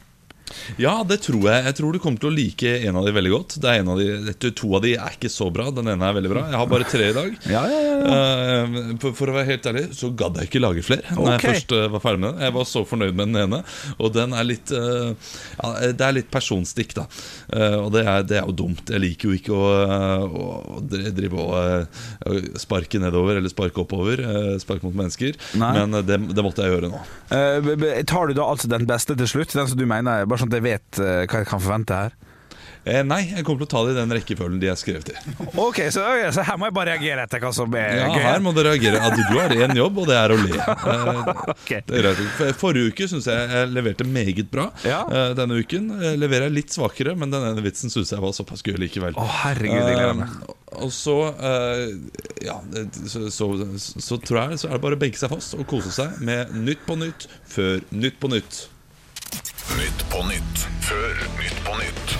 Ja, 0.80 0.98
det 1.06 1.20
tror 1.24 1.42
jeg. 1.48 1.64
Jeg 1.68 1.76
tror 1.78 1.94
du 1.94 2.00
kommer 2.02 2.20
til 2.22 2.30
å 2.30 2.34
like 2.34 2.74
en 2.88 2.98
av 3.00 3.06
de 3.06 3.14
veldig 3.14 3.32
godt. 3.32 3.56
Det 3.62 3.70
er 3.70 3.82
en 3.82 3.92
av 3.92 4.00
de, 4.00 4.50
To 4.58 4.74
av 4.78 4.84
de 4.84 4.94
er 4.96 5.16
ikke 5.16 5.30
så 5.32 5.48
bra. 5.54 5.68
Den 5.74 5.90
ene 5.92 6.08
er 6.08 6.16
veldig 6.16 6.32
bra. 6.32 6.44
Jeg 6.50 6.60
har 6.60 6.70
bare 6.70 6.88
tre 6.88 7.10
i 7.10 7.16
dag. 7.16 7.36
Ja, 7.50 7.64
ja, 7.70 7.80
ja, 7.84 7.96
Uh, 7.98 8.94
for, 9.02 9.14
for 9.16 9.30
å 9.30 9.34
være 9.34 9.48
helt 9.50 9.66
ærlig 9.68 9.82
så 9.96 10.10
gadd 10.16 10.38
jeg 10.38 10.48
ikke 10.48 10.62
lage 10.62 10.84
flere. 10.86 11.04
Når 11.16 11.34
jeg 11.34 11.42
først 11.44 11.74
uh, 11.74 11.84
var 11.92 12.02
ferdig 12.04 12.22
med 12.22 12.36
den 12.36 12.44
Jeg 12.46 12.54
var 12.54 12.68
så 12.70 12.82
fornøyd 12.88 13.16
med 13.18 13.32
den 13.32 13.40
ene. 13.42 13.60
Og 13.98 14.12
den 14.14 14.34
er 14.36 14.46
litt 14.46 14.72
uh, 14.74 15.10
ja, 15.58 15.72
Det 15.98 16.06
er 16.06 16.16
litt 16.16 16.30
personstikk, 16.32 16.94
da. 16.98 17.06
Og 17.82 17.90
det 17.94 18.04
er, 18.04 18.24
det 18.28 18.38
er 18.40 18.46
jo 18.46 18.54
dumt. 18.56 18.92
Jeg 18.92 19.02
liker 19.02 19.30
jo 19.30 19.38
ikke 19.38 19.56
å, 19.56 19.68
å, 20.26 20.80
drive 20.88 21.42
og 21.42 22.58
sparke 22.60 23.00
nedover 23.02 23.40
eller 23.40 23.52
sparke 23.52 23.82
oppover. 23.82 24.22
sparke 24.62 24.86
mot 24.86 24.96
mennesker. 24.96 25.36
Nei. 25.60 25.72
Men 25.78 25.98
det, 26.06 26.18
det 26.36 26.44
måtte 26.44 26.64
jeg 26.64 26.76
gjøre 26.76 26.92
nå. 26.92 27.02
Tar 28.08 28.30
du 28.30 28.36
da 28.38 28.48
altså 28.52 28.70
den 28.70 28.86
beste 28.88 29.16
til 29.18 29.30
slutt? 29.30 29.54
Den 29.56 29.70
som 29.70 29.80
du 29.80 29.86
mener, 29.88 30.22
er 30.22 30.30
bare 30.30 30.37
sånn 30.40 30.52
at 30.52 30.58
jeg 30.60 30.66
vet 30.70 31.02
eh, 31.04 31.20
hva 31.26 31.42
jeg 31.44 31.50
kan 31.52 31.60
forvente 31.66 32.02
her? 32.04 32.16
Eh, 32.88 33.02
nei, 33.04 33.18
jeg 33.34 33.42
kommer 33.44 33.60
til 33.60 33.66
å 33.66 33.70
ta 33.72 33.80
det 33.84 33.90
i 33.92 33.96
den 33.98 34.12
rekkefølgen 34.16 34.60
de 34.62 34.68
er 34.70 34.76
skrevet 34.80 35.10
i. 35.12 35.14
Ok, 35.60 35.80
så, 35.92 36.00
ok, 36.08 36.22
så 36.32 36.44
her 36.46 36.56
må 36.56 36.68
jeg 36.70 36.74
bare 36.78 36.92
reagere 36.94 37.24
etter 37.26 37.42
hva 37.42 37.50
som 37.52 37.74
er 37.76 37.98
Ja, 37.98 38.06
gøy. 38.14 38.22
her 38.24 38.38
må 38.40 38.52
du 38.56 38.60
reagere. 38.64 39.00
At 39.04 39.16
du, 39.18 39.24
har 39.34 39.52
én 39.52 39.74
jobb, 39.76 39.98
og 40.00 40.06
det 40.08 40.16
er 40.16 40.32
å 40.32 40.38
le. 40.40 40.54
Eh, 40.88 41.32
Ok. 41.52 41.72
det 41.90 41.98
er. 42.00 42.22
For- 42.38 42.54
Forrige 42.62 42.94
uke 42.94 43.08
syns 43.10 43.26
jeg 43.28 43.50
jeg 43.52 43.72
leverte 43.74 44.06
meget 44.08 44.48
bra. 44.52 44.68
Ja. 44.88 45.02
Eh, 45.10 45.34
Denne 45.36 45.58
uken 45.60 45.90
eh, 45.98 46.14
leverer 46.16 46.48
jeg 46.48 46.56
litt 46.62 46.72
svakere, 46.78 47.12
men 47.18 47.34
den 47.34 47.44
ene 47.50 47.66
vitsen 47.66 47.92
syns 47.92 48.14
jeg 48.14 48.22
var 48.24 48.32
såpass 48.38 48.64
gøy 48.64 48.78
likevel. 48.80 49.18
Å, 49.20 49.26
herregud, 49.42 49.82
jeg 49.82 49.98
gleder 49.98 50.16
meg. 50.22 50.32
Eh, 50.48 50.54
og 50.86 50.92
så 50.94 51.18
eh, 51.34 51.84
Ja, 52.46 52.56
så, 53.10 53.26
så, 53.34 53.50
så, 53.52 54.00
så 54.08 54.18
tror 54.22 54.42
jeg 54.54 54.62
så 54.62 54.70
er 54.70 54.78
det 54.78 54.82
bare 54.86 54.96
å 54.96 55.02
benke 55.02 55.18
seg 55.20 55.32
fast 55.34 55.58
og 55.58 55.66
kose 55.68 55.92
seg 55.92 56.20
med 56.24 56.54
Nytt 56.56 56.86
på 56.88 56.96
nytt 57.00 57.28
før 57.52 57.82
Nytt 57.92 58.16
på 58.22 58.32
nytt. 58.32 58.64
Nytt 59.76 60.04
på 60.10 60.22
nytt 60.24 60.62
før 60.80 61.18
Nytt 61.36 61.58
på 61.64 61.74
nytt. 61.76 62.12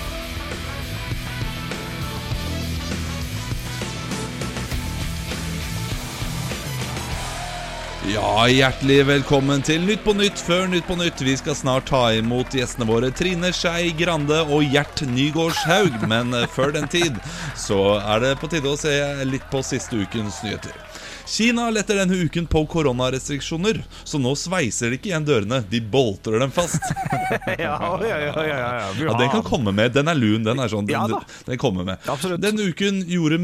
Ja, 8.12 8.44
hjertelig 8.52 8.98
velkommen 9.08 9.64
til 9.64 9.80
Nytt 9.88 10.04
på 10.04 10.12
Nytt 10.18 10.40
før 10.44 10.68
Nytt 10.68 10.84
på 10.90 10.98
Nytt. 11.00 11.24
Vi 11.24 11.38
skal 11.40 11.56
snart 11.56 11.88
ta 11.88 12.02
imot 12.18 12.52
gjestene 12.52 12.88
våre 12.88 13.08
Trine 13.16 13.54
Skei 13.56 13.94
Grande 13.96 14.42
og 14.44 14.68
Gjert 14.68 15.06
Nygårdshaug. 15.08 16.04
Men 16.08 16.37
eh, 16.37 16.48
før 16.52 16.76
den 16.76 16.88
tid 16.92 17.16
så 17.56 17.96
er 18.02 18.26
det 18.26 18.37
på 18.42 18.52
tide 18.52 18.68
å 18.68 18.80
se 18.80 18.92
litt 19.24 19.48
på 19.48 19.64
siste 19.64 20.04
ukens 20.04 20.42
nyheter. 20.44 20.76
Kina 21.28 21.68
letter 21.70 22.00
denne 22.00 22.16
uken 22.24 22.46
på 22.48 22.64
koronarestriksjoner, 22.72 23.82
så 24.04 24.20
nå 24.20 24.32
sveiser 24.38 24.90
de 24.90 24.98
ikke 24.98 25.10
igjen 25.10 25.26
dørene, 25.28 25.60
de 25.68 25.80
boltrer 25.84 26.40
dem 26.40 26.54
fast. 26.54 26.80
Ja, 27.58 27.74
ja, 28.00 28.06
ja, 28.06 28.16
ja, 28.18 28.42
ja, 28.46 28.68
ja. 28.78 28.86
Ja, 29.02 29.14
Den 29.18 29.30
kan 29.30 29.42
komme 29.44 29.72
med. 29.74 29.92
Den 29.92 30.08
er 30.08 30.16
lun. 30.16 30.44
Den 30.46 30.60
er 30.62 30.70
sånn 30.70 30.86
Den, 30.88 31.12
Ja 31.12 31.18
den 31.48 31.58
kommer 31.60 31.84
med. 31.84 32.04
Denne 32.40 32.68
uken, 32.70 33.02
gjorde 33.08 33.38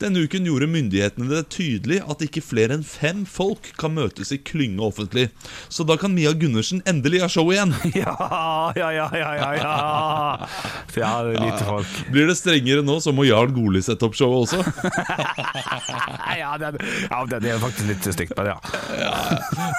denne 0.00 0.22
uken 0.24 0.46
gjorde 0.48 0.68
myndighetene 0.70 1.28
det 1.30 1.42
tydelig 1.52 2.00
at 2.08 2.22
ikke 2.24 2.42
flere 2.44 2.76
enn 2.76 2.84
fem 2.86 3.24
folk 3.28 3.70
kan 3.80 3.94
møtes 3.96 4.32
i 4.34 4.38
klynge 4.38 4.82
offentlig. 4.84 5.28
Så 5.68 5.86
da 5.88 5.96
kan 6.00 6.14
Mia 6.14 6.32
Gundersen 6.36 6.82
endelig 6.88 7.22
ha 7.24 7.30
show 7.32 7.52
igjen. 7.52 7.74
Ja, 7.96 8.72
ja, 8.76 8.90
ja, 8.92 9.06
ja, 9.16 9.30
ja, 9.38 9.50
ja. 9.56 10.48
Ja, 10.96 11.12
det 11.24 11.36
er 11.36 11.40
lite 11.40 11.64
folk. 11.64 11.94
Blir 12.12 12.28
det 12.28 12.36
strengere 12.38 12.84
nå, 12.84 12.98
så 13.02 13.12
må 13.16 13.24
Jarl 13.26 13.52
Goli 13.56 13.80
sette 13.84 14.04
opp 14.06 14.16
showet 14.18 14.46
også. 14.46 14.62
Ja, 16.36 16.56
det, 16.60 16.74
ja, 17.08 17.22
det 17.30 17.50
er 17.52 17.60
faktisk 17.62 17.88
litt 17.90 18.08
stygt, 18.14 18.34
men 18.38 18.52
ja. 18.52 18.56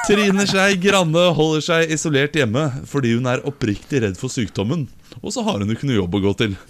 Trine 0.07 0.45
Skei 0.49 0.77
Grande 0.81 1.27
holder 1.37 1.63
seg 1.63 1.93
isolert 1.95 2.35
hjemme 2.37 2.67
fordi 2.89 3.15
hun 3.17 3.29
er 3.31 3.43
oppriktig 3.47 4.03
redd 4.03 4.19
for 4.19 4.33
sykdommen. 4.33 4.87
Og 5.21 5.33
så 5.33 5.43
har 5.47 5.59
hun 5.61 5.69
jo 5.71 5.75
ikke 5.77 5.87
noe 5.89 5.97
jobb 5.99 6.17
å 6.19 6.21
gå 6.27 6.33
til. 6.43 6.55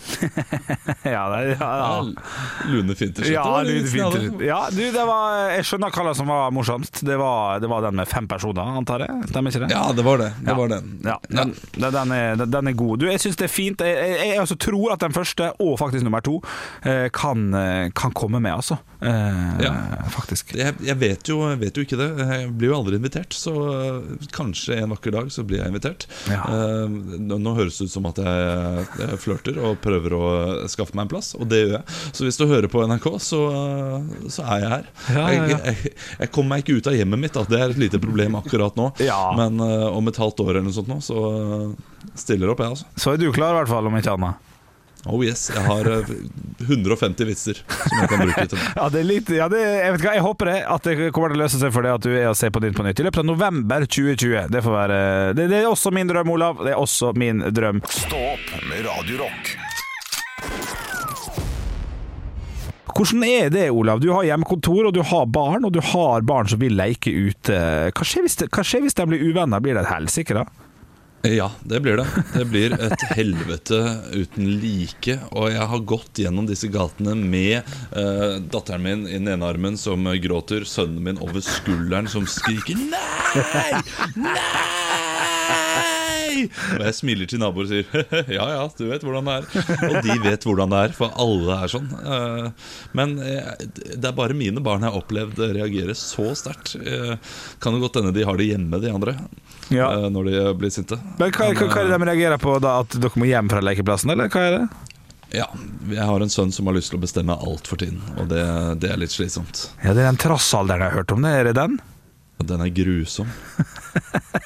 Ja, 1.08 1.24
det, 1.32 1.56
ja, 1.60 1.68
ja. 1.80 2.68
Lune 2.68 2.96
Finterseth. 2.98 3.32
Ja, 3.32 3.44
Lune 3.44 3.54
var 3.54 3.64
du, 3.64 3.72
litt 3.72 3.90
fint. 3.92 4.16
snadde. 4.18 4.46
ja 4.48 4.60
du, 4.74 4.82
det 4.92 5.04
var, 5.08 5.36
jeg 5.56 5.66
skjønner 5.70 5.94
hva 5.96 6.14
som 6.18 6.28
var 6.32 6.52
morsomst. 6.56 7.02
Det 7.08 7.16
var, 7.20 7.62
det 7.64 7.70
var 7.72 7.86
den 7.86 7.96
med 8.00 8.10
fem 8.12 8.28
personer, 8.30 8.74
antar 8.82 9.06
jeg? 9.06 9.30
Stemmer 9.32 9.54
ikke 9.54 9.64
det? 9.66 9.70
Ja, 9.76 9.86
det 9.96 10.06
var 10.08 10.20
det. 10.22 10.30
Det 10.42 10.52
Ja. 10.52 10.58
var 10.60 10.72
den. 10.74 10.90
Ja, 11.06 11.16
den, 11.32 11.54
den, 11.78 12.12
er, 12.18 12.44
den, 12.44 12.72
er 12.72 12.76
god. 12.78 13.00
Du, 13.04 13.08
jeg 13.12 13.22
syns 13.24 13.40
det 13.40 13.48
er 13.48 13.54
fint. 13.54 13.84
Jeg, 13.86 13.96
jeg, 14.18 14.30
jeg 14.34 14.42
altså 14.44 14.58
tror 14.68 14.96
at 14.98 15.04
den 15.06 15.16
første, 15.16 15.52
og 15.64 15.78
faktisk 15.80 16.04
nummer 16.08 16.24
to, 16.26 16.38
eh, 16.84 17.08
kan, 17.16 17.48
eh, 17.56 17.88
kan 17.96 18.12
komme 18.18 18.42
med, 18.44 18.54
altså. 18.58 18.80
Eh, 19.02 19.64
Ja. 19.64 19.74
Faktisk. 20.14 20.54
Jeg, 20.58 20.76
jeg 20.84 20.98
vet, 21.00 21.28
jo, 21.30 21.40
jeg 21.52 21.60
vet 21.62 21.78
jo 21.78 21.84
ikke 21.86 21.98
det. 22.00 22.10
Jeg 22.20 22.52
blir 22.58 22.72
jo 22.72 22.78
aldri 22.82 22.98
invitert. 23.00 23.36
Så 23.38 23.54
kanskje 24.36 24.82
en 24.82 24.92
vakker 24.94 25.14
dag 25.16 25.32
så 25.34 25.44
blir 25.48 25.62
jeg 25.62 25.72
invitert. 25.72 26.08
Ja. 26.32 26.44
Eh, 26.48 26.88
nå, 27.22 27.38
nå 27.42 27.54
høres 27.58 27.78
det 27.80 27.88
ut 27.90 27.94
som 27.94 28.08
at 28.10 28.20
jeg, 28.22 28.37
jeg 28.38 29.20
flørter 29.22 29.60
og 29.62 29.80
prøver 29.84 30.16
å 30.18 30.24
skaffe 30.72 30.96
meg 30.98 31.08
en 31.08 31.12
plass, 31.16 31.34
og 31.38 31.48
det 31.52 31.62
gjør 31.64 31.74
jeg. 31.78 31.98
Så 32.18 32.28
hvis 32.28 32.40
du 32.40 32.46
hører 32.50 32.70
på 32.72 32.84
NRK, 32.90 33.08
så, 33.24 33.42
øh, 33.52 34.28
så 34.34 34.46
er 34.46 34.64
jeg 34.64 34.74
her. 34.76 34.90
Ja, 35.14 35.26
ja, 35.34 35.44
ja. 35.54 35.60
Jeg, 35.68 35.78
jeg, 35.84 35.94
jeg 36.24 36.32
kommer 36.36 36.56
meg 36.56 36.66
ikke 36.66 36.80
ut 36.80 36.92
av 36.92 36.98
hjemmet 36.98 37.24
mitt, 37.26 37.36
da. 37.38 37.46
det 37.50 37.62
er 37.62 37.76
et 37.76 37.82
lite 37.88 38.02
problem 38.04 38.40
akkurat 38.42 38.78
nå. 38.80 38.90
Men 39.40 39.64
øh, 39.64 39.88
om 39.92 40.12
et 40.12 40.22
halvt 40.22 40.44
år 40.46 40.54
eller 40.56 40.68
noe 40.70 40.78
sånt 40.78 40.92
nå, 40.92 41.00
så 41.04 41.24
stiller 42.18 42.54
opp 42.54 42.64
jeg, 42.64 42.76
altså. 42.78 42.92
Så 42.98 43.14
er 43.14 43.22
du 43.22 43.30
klar, 43.36 43.56
i 43.56 43.62
hvert 43.62 43.72
fall, 43.72 43.90
om 43.90 43.98
ikke 44.00 44.18
annet. 44.18 44.44
Oh 45.06 45.22
yes, 45.24 45.46
jeg 45.54 45.62
har 45.64 45.88
øh, 45.88 46.10
150 46.66 47.28
vitser 47.30 47.60
som 47.70 48.00
jeg 48.02 48.10
kan 48.12 48.24
bruke 48.26 48.46
til 48.50 48.58
det. 48.58 48.64
Ja, 48.80 48.88
det 48.92 49.00
er 49.00 49.08
litt, 49.08 49.30
ja 49.32 49.46
det, 49.52 49.62
jeg 49.62 49.94
vet 49.94 50.02
ikke, 50.02 50.10
hva, 50.10 50.16
jeg 50.18 50.26
håper 50.26 50.50
det 50.52 50.58
at 50.74 50.90
det 50.90 50.96
kommer 51.16 51.32
til 51.32 51.40
å 51.40 51.44
løse 51.46 51.62
seg 51.62 51.72
for 51.76 51.86
det 51.88 51.94
at 51.94 52.08
du 52.08 52.12
er 52.16 52.28
og 52.32 52.36
ser 52.40 52.52
på 52.52 52.64
Nytt 52.66 52.76
på 52.76 52.88
Nytt 52.88 53.00
i 53.04 53.08
løpet 53.08 53.22
av 53.24 53.30
november 53.30 53.86
2020. 53.88 54.50
Det 54.52 54.64
får 54.66 54.76
være 54.80 55.00
Det, 55.38 55.48
det 55.54 55.62
er 55.62 55.70
også 55.70 55.94
min 55.96 56.12
drøm, 56.12 56.34
Olav. 56.34 56.60
Det 56.66 56.74
er 56.74 56.82
også 56.82 57.14
min 57.16 57.46
drøm. 57.56 57.84
Stå 57.94 58.20
opp 58.34 58.52
med 58.68 58.84
Radiorock. 58.90 59.56
Hvordan 62.98 63.24
er 63.28 63.50
det, 63.54 63.68
Olav? 63.70 64.00
Du 64.02 64.10
har 64.10 64.26
hjemmekontor, 64.26 64.88
og 64.90 64.94
du 64.96 65.04
har 65.06 65.28
barn, 65.30 65.68
og 65.68 65.74
du 65.76 65.82
har 65.94 66.24
barn 66.26 66.48
som 66.50 66.58
vil 66.64 66.74
leke 66.80 67.12
ute. 67.14 67.58
Hva 67.94 68.08
skjer 68.08 68.26
hvis, 68.26 68.40
de, 68.42 68.48
hva 68.50 68.64
skjer 68.66 68.82
hvis 68.88 68.98
de 68.98 69.06
blir 69.12 69.22
uvenner? 69.30 69.62
Blir 69.62 69.78
det 69.78 69.84
et 69.86 69.92
helsike, 69.92 70.34
da? 70.34 70.48
Ja, 71.28 71.52
det 71.64 71.80
blir 71.80 71.98
det. 71.98 72.08
Det 72.34 72.46
blir 72.46 72.74
et 72.74 73.04
helvete 73.18 73.80
uten 74.14 74.50
like. 74.62 75.18
Og 75.36 75.52
jeg 75.52 75.68
har 75.74 75.86
gått 75.90 76.22
gjennom 76.24 76.48
disse 76.48 76.70
gatene 76.72 77.16
med 77.18 77.68
uh, 77.96 78.40
datteren 78.40 78.86
min 78.86 79.06
i 79.10 79.18
den 79.18 79.34
ene 79.36 79.52
armen 79.52 79.80
som 79.80 80.08
gråter, 80.24 80.68
sønnen 80.68 81.04
min 81.04 81.22
over 81.24 81.44
skulderen 81.44 82.08
som 82.12 82.28
skriker 82.30 82.80
'nei! 82.80 83.84
Nei!' 84.16 84.87
Og 86.78 86.84
jeg 86.86 86.96
smiler 86.98 87.30
til 87.32 87.40
naboer 87.42 87.66
og 87.66 87.72
sier 87.72 87.86
'ja 88.38 88.46
ja, 88.54 88.62
du 88.78 88.84
vet 88.90 89.04
hvordan 89.06 89.26
det 89.30 89.36
er'. 89.38 89.90
Og 89.90 89.98
de 90.06 90.18
vet 90.24 90.44
hvordan 90.48 90.70
det 90.74 90.80
er, 90.86 90.96
for 90.98 91.12
alle 91.18 91.58
er 91.64 91.72
sånn. 91.74 91.88
Eh, 91.98 92.50
Men 92.94 93.18
eh, 93.20 93.54
det 93.96 94.06
er 94.06 94.16
bare 94.18 94.38
mine 94.38 94.62
barn 94.64 94.82
jeg 94.86 94.92
har 94.94 95.02
opplevd 95.02 95.40
reagere 95.58 95.96
så 95.98 96.32
sterkt. 96.38 96.76
Eh, 96.80 97.16
Kan 97.60 97.74
det 97.74 97.82
godt 97.86 97.96
hende 98.02 98.14
de 98.14 98.24
har 98.26 98.38
det 98.38 98.50
hjemme, 98.52 98.80
de 98.82 98.92
andre, 98.94 99.16
Ja. 99.70 99.90
når 100.10 100.24
de 100.32 100.54
blir 100.60 100.70
sinte. 100.72 101.00
Men 101.20 101.32
hva, 101.32 101.52
hva, 101.54 101.68
hva 101.68 101.82
er 101.82 101.90
det 101.90 101.98
de 102.00 102.06
reagerer 102.12 102.38
på 102.40 102.60
da? 102.62 102.80
At 102.82 102.90
dere 103.00 103.18
må 103.20 103.26
hjem 103.28 103.50
fra 103.50 103.60
lekeplassen, 103.62 104.12
eller 104.14 104.30
hva 104.30 104.42
er 104.48 104.58
det? 104.60 104.68
Ja, 105.36 105.46
jeg 105.92 106.06
har 106.08 106.22
en 106.24 106.30
sønn 106.32 106.54
som 106.56 106.68
har 106.70 106.74
lyst 106.78 106.90
til 106.94 107.00
å 107.00 107.04
bestemme 107.04 107.36
alt 107.36 107.68
for 107.68 107.76
tiden, 107.76 108.00
og 108.18 108.30
det, 108.32 108.46
det 108.80 108.92
er 108.94 108.98
litt 109.02 109.12
slitsomt. 109.12 109.66
Ja, 109.84 109.92
Det 109.94 110.00
er 110.06 110.08
den 110.14 110.18
trassalderen 110.24 110.80
jeg 110.86 110.92
har 110.94 110.98
hørt 111.04 111.12
om. 111.12 111.22
det, 111.28 111.34
Er 111.36 111.44
det 111.50 111.56
den? 111.60 111.80
Den 112.48 112.62
er 112.62 112.70
grusom. 112.72 113.28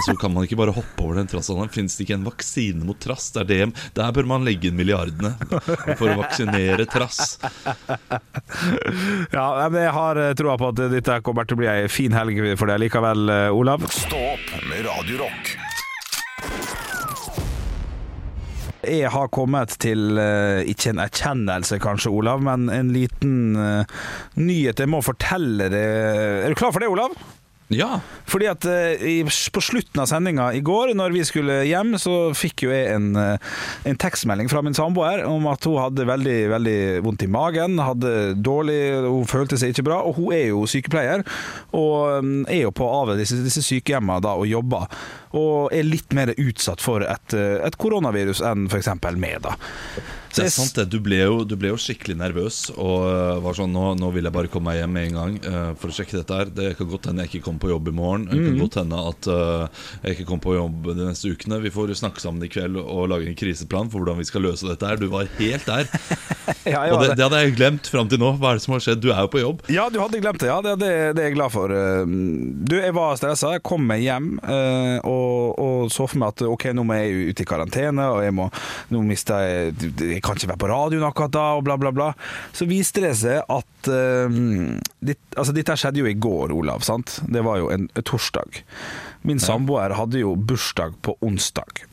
altså 0.00 0.16
Kan 0.20 0.34
man 0.34 0.46
ikke 0.46 0.58
bare 0.60 0.74
hoppe 0.74 1.04
over 1.04 1.20
den 1.20 1.28
trassalderen? 1.30 1.70
Fins 1.72 1.96
det 1.96 2.06
ikke 2.06 2.16
en 2.18 2.26
vaksine 2.26 2.86
mot 2.86 2.98
trass? 3.00 3.30
Det 3.34 3.42
er 3.44 3.48
DM. 3.50 3.74
Der 3.96 4.12
bør 4.16 4.28
man 4.30 4.46
legge 4.46 4.70
inn 4.70 4.78
milliardene 4.78 5.34
for 5.98 6.08
å 6.08 6.18
vaksinere 6.22 6.86
trass. 6.90 7.38
Ja, 9.30 9.46
men 9.70 9.80
Jeg 9.84 9.94
har 9.94 10.18
eh, 10.20 10.32
troa 10.38 10.56
på 10.60 10.70
at 10.72 10.80
dette 10.92 11.18
kommer 11.26 11.46
til 11.48 11.58
å 11.58 11.60
bli 11.60 11.68
ei 11.70 11.84
en 11.84 11.92
fin 11.92 12.14
helg 12.14 12.38
for 12.58 12.70
deg 12.70 12.80
likevel, 12.84 13.32
eh, 13.32 13.56
Olav. 13.56 13.84
Stopp 13.92 14.54
med 14.68 14.86
radiorock. 14.86 15.52
Jeg 18.80 19.10
har 19.12 19.28
kommet 19.34 19.74
til 19.82 20.18
eh, 20.20 20.62
ikke 20.72 20.94
en 20.94 21.02
erkjennelse, 21.04 21.80
kanskje, 21.82 22.12
Olav, 22.16 22.40
men 22.44 22.70
en 22.72 22.94
liten 22.94 23.36
nyhet 24.40 24.80
jeg 24.80 24.90
må 24.90 25.02
fortelle 25.04 25.68
deg. 25.72 25.90
Er 26.46 26.48
du 26.48 26.58
klar 26.58 26.72
for 26.74 26.82
det, 26.82 26.90
Olav? 26.90 27.16
Ja, 27.70 28.00
Fordi 28.26 28.48
at 28.50 28.64
eh, 28.66 29.02
i, 29.06 29.14
På 29.54 29.62
slutten 29.62 30.02
av 30.02 30.08
sendinga 30.10 30.48
i 30.58 30.62
går, 30.64 30.90
når 30.98 31.14
vi 31.14 31.22
skulle 31.26 31.60
hjem, 31.68 31.94
så 32.02 32.32
fikk 32.34 32.64
jo 32.66 32.72
jeg 32.74 32.96
en, 32.96 33.12
eh, 33.14 33.52
en 33.86 34.00
tekstmelding 34.00 34.50
fra 34.50 34.62
min 34.66 34.74
samboer 34.74 35.22
om 35.28 35.46
at 35.50 35.68
hun 35.68 35.78
hadde 35.78 36.08
veldig 36.08 36.38
veldig 36.50 36.78
vondt 37.06 37.24
i 37.26 37.30
magen. 37.30 37.78
Hadde 37.78 38.34
dårlig, 38.34 38.80
Hun 39.06 39.30
følte 39.30 39.58
seg 39.60 39.70
ikke 39.70 39.86
bra. 39.86 40.00
Og 40.02 40.18
hun 40.18 40.34
er 40.34 40.48
jo 40.50 40.66
sykepleier, 40.70 41.22
og 41.70 42.26
mm, 42.26 42.44
er 42.50 42.64
jo 42.64 42.74
på 42.74 42.90
av 42.90 43.14
disse, 43.20 43.38
disse 43.44 43.62
sykehjemmene 43.62 44.22
da, 44.24 44.34
og 44.34 44.50
jobber. 44.50 44.90
Og 45.36 45.70
er 45.74 45.86
litt 45.86 46.10
mer 46.16 46.32
utsatt 46.36 46.82
for 46.82 47.04
et, 47.06 47.34
eh, 47.38 47.60
et 47.66 47.76
koronavirus 47.78 48.40
enn 48.50 48.66
f.eks. 48.70 48.88
meg, 49.16 49.38
da. 49.44 49.54
Det 50.30 50.44
er 50.46 50.52
sant 50.54 50.76
det. 50.78 50.84
Du 50.92 51.00
ble 51.02 51.16
jo, 51.24 51.40
du 51.42 51.56
ble 51.58 51.72
jo 51.72 51.78
skikkelig 51.80 52.14
nervøs 52.20 52.58
og 52.76 53.00
øh, 53.10 53.40
var 53.42 53.56
sånn 53.58 53.72
nå, 53.74 53.96
nå 53.98 54.12
vil 54.14 54.28
jeg 54.28 54.34
bare 54.36 54.50
komme 54.52 54.70
meg 54.70 54.78
hjem 54.78 54.92
med 54.94 55.06
en 55.08 55.16
gang 55.18 55.32
uh, 55.42 55.70
for 55.80 55.90
å 55.90 55.94
sjekke 55.96 56.20
dette 56.20 56.36
her. 56.38 56.52
Det 56.54 56.68
kan 56.78 56.86
godt 56.92 57.08
hende 57.10 57.24
jeg 57.26 57.32
ikke 57.32 57.46
kommer 57.48 57.64
på 57.64 57.72
jobb 57.72 57.90
i 57.90 57.94
morgen. 57.98 58.28
Det 58.30 58.38
kan 58.38 58.60
godt 58.60 58.78
hende 58.78 59.00
at 59.10 59.28
uh, 59.30 59.86
jeg 60.04 60.14
ikke 60.14 60.28
kommer 60.28 60.44
på 60.46 60.54
jobb 60.54 60.86
de 60.94 61.08
neste 61.08 61.32
ukene. 61.34 61.58
Vi 61.66 61.72
får 61.74 61.94
snakke 61.98 62.22
sammen 62.22 62.46
i 62.46 62.50
kveld 62.52 62.78
og 62.78 63.08
lage 63.10 63.26
en 63.30 63.38
kriseplan 63.38 63.90
for 63.90 64.04
hvordan 64.04 64.20
vi 64.22 64.28
skal 64.30 64.46
løse 64.46 64.70
dette 64.70 64.86
her. 64.86 65.02
Du 65.02 65.08
var 65.10 65.30
helt 65.40 65.66
der. 65.70 65.90
Ja, 66.66 66.80
var 66.82 66.92
Og 66.92 67.02
det, 67.04 67.14
det. 67.14 67.22
hadde 67.24 67.38
jeg 67.44 67.52
glemt 67.54 67.86
fram 67.88 68.08
til 68.10 68.18
nå. 68.20 68.32
Hva 68.40 68.50
er 68.52 68.58
det 68.58 68.64
som 68.64 68.74
har 68.74 68.82
skjedd? 68.82 68.98
Du 69.04 69.12
er 69.14 69.20
jo 69.22 69.28
på 69.30 69.38
jobb. 69.42 69.60
Ja, 69.70 69.84
du 69.92 70.00
hadde 70.02 70.18
glemt 70.22 70.40
det. 70.42 70.48
Ja, 70.50 70.56
det, 70.64 70.72
det, 70.82 70.88
det 71.14 71.22
er 71.22 71.28
jeg 71.30 71.36
glad 71.36 71.52
for. 71.54 71.70
Eh, 71.70 72.02
Du, 72.70 72.74
jeg 72.74 72.94
var 72.96 73.14
stressa. 73.20 73.52
Jeg 73.56 73.62
kom 73.66 73.86
meg 73.86 74.02
hjem 74.06 74.32
Uh, 74.40 74.98
og, 75.06 75.19
og 75.60 75.90
så 75.92 76.06
for 76.10 76.20
meg 76.22 76.32
at 76.34 76.42
ok, 76.46 76.64
nå 76.76 76.84
må 76.86 76.96
jeg 76.98 77.30
ut 77.32 77.42
i 77.42 77.46
karantene, 77.48 78.06
og 78.14 78.22
jeg 78.24 78.34
må 78.36 78.46
Nå 78.90 79.02
mister 79.06 79.44
jeg 79.46 79.90
Jeg 80.16 80.22
kan 80.24 80.38
ikke 80.38 80.50
være 80.52 80.60
på 80.64 80.70
radioen 80.70 81.06
akkurat 81.08 81.34
da, 81.34 81.44
og 81.58 81.64
bla, 81.66 81.76
bla, 81.80 81.92
bla. 81.94 82.08
Så 82.56 82.66
viste 82.70 83.02
det 83.04 83.12
seg 83.20 83.42
at 83.46 83.90
eh, 83.92 84.40
dit, 85.10 85.20
Altså, 85.36 85.54
dette 85.56 85.76
skjedde 85.80 86.02
jo 86.02 86.08
i 86.10 86.16
går, 86.18 86.54
Olav. 86.56 86.82
sant? 86.86 87.18
Det 87.28 87.42
var 87.46 87.60
jo 87.62 87.70
en 87.74 87.88
torsdag. 88.00 88.62
Min 89.28 89.40
samboer 89.42 89.94
hadde 89.98 90.22
jo 90.22 90.34
bursdag 90.36 90.96
på 91.04 91.16
onsdag. 91.24 91.84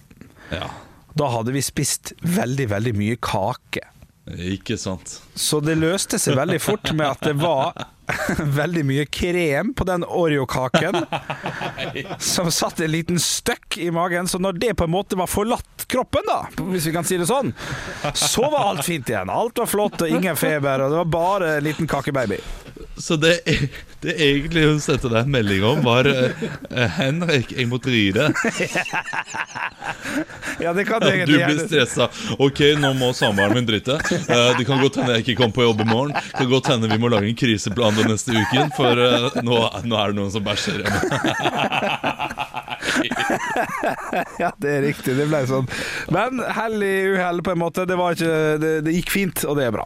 Ja, 0.53 0.69
Da 1.17 1.27
hadde 1.33 1.51
vi 1.55 1.61
spist 1.65 2.13
veldig, 2.21 2.69
veldig 2.71 2.93
mye 2.95 3.17
kake. 3.19 3.81
ikke 4.27 4.75
sant. 4.77 5.19
Så 5.35 5.59
det 5.63 5.77
løste 5.79 6.19
seg 6.19 6.35
veldig 6.37 6.59
fort 6.61 6.91
med 6.93 7.07
at 7.07 7.21
det 7.29 7.35
var 7.39 7.73
veldig 8.59 8.83
mye 8.87 9.05
krem 9.05 9.73
på 9.73 9.83
den 9.87 10.03
Oreo-kaken. 10.03 10.95
Som 12.19 12.51
satt 12.51 12.79
en 12.79 12.91
liten 12.91 13.19
støkk 13.19 13.77
i 13.77 13.89
magen. 13.91 14.27
Så 14.27 14.39
når 14.39 14.59
det 14.61 14.73
på 14.79 14.87
en 14.87 14.93
måte 14.93 15.19
var 15.19 15.27
forlatt 15.31 15.87
kroppen, 15.91 16.23
da, 16.27 16.39
hvis 16.71 16.87
vi 16.87 16.95
kan 16.95 17.07
si 17.07 17.19
det 17.19 17.27
sånn, 17.29 17.53
så 18.13 18.47
var 18.51 18.71
alt 18.71 18.85
fint 18.87 19.09
igjen. 19.09 19.31
Alt 19.31 19.59
var 19.59 19.71
flott 19.71 20.01
og 20.03 20.11
ingen 20.11 20.39
feber, 20.39 20.85
og 20.85 20.93
det 20.93 21.01
var 21.03 21.11
bare 21.17 21.55
en 21.57 21.67
liten 21.67 21.89
kakebaby. 21.89 22.39
Så 22.97 23.15
det, 23.15 23.39
det 24.01 24.15
egentlig 24.17 24.65
hun 24.65 24.79
sendte 24.81 25.09
deg 25.11 25.25
en 25.25 25.31
melding 25.31 25.63
om, 25.67 25.83
var 25.85 26.07
uh, 26.09 26.45
'Henrik, 26.97 27.53
jeg 27.53 27.69
må 27.69 27.81
drite'. 27.81 28.31
Ja, 30.59 30.73
det 30.73 30.87
kan 30.87 30.99
Du 30.99 31.07
egentlig 31.07 31.37
blir 31.37 31.43
gjerne 31.45 31.67
stressa. 31.67 32.07
Ok, 32.41 32.59
nå 32.81 32.89
må 32.97 33.11
samboeren 33.13 33.53
min 33.53 33.67
drite. 33.67 33.99
Uh, 34.25 34.57
det 34.57 34.65
kan 34.65 34.81
godt 34.81 34.97
hende 34.97 35.13
jeg 35.13 35.25
ikke 35.25 35.35
kommer 35.43 35.53
på 35.53 35.67
jobb 35.67 35.83
i 35.83 35.87
morgen. 35.87 36.15
Det 36.17 36.39
kan 36.41 36.49
godt 36.49 36.71
hende 36.73 36.89
vi 36.89 36.97
må 36.97 37.11
lage 37.13 37.29
en 37.29 37.37
kriseplan 37.37 37.95
den 37.99 38.09
neste 38.11 38.33
uken, 38.33 38.73
for 38.75 38.97
uh, 38.97 39.37
nå, 39.45 39.59
nå 39.85 39.99
er 40.01 40.11
det 40.11 40.19
noen 40.19 40.33
som 40.33 40.45
bæsjer. 40.45 40.81
Ja, 44.39 44.51
det 44.61 44.69
er 44.71 44.81
riktig. 44.85 45.15
Det 45.17 45.27
ble 45.29 45.41
sånn. 45.49 45.67
Men 46.13 46.41
hell 46.55 46.81
i 46.85 46.95
uhell, 47.13 47.41
på 47.45 47.53
en 47.53 47.61
måte. 47.61 47.85
Det, 47.89 47.97
var 47.99 48.17
ikke, 48.17 48.57
det, 48.61 48.71
det 48.87 48.95
gikk 48.97 49.13
fint, 49.13 49.43
og 49.45 49.57
det 49.59 49.67
er 49.67 49.75
bra. 49.75 49.85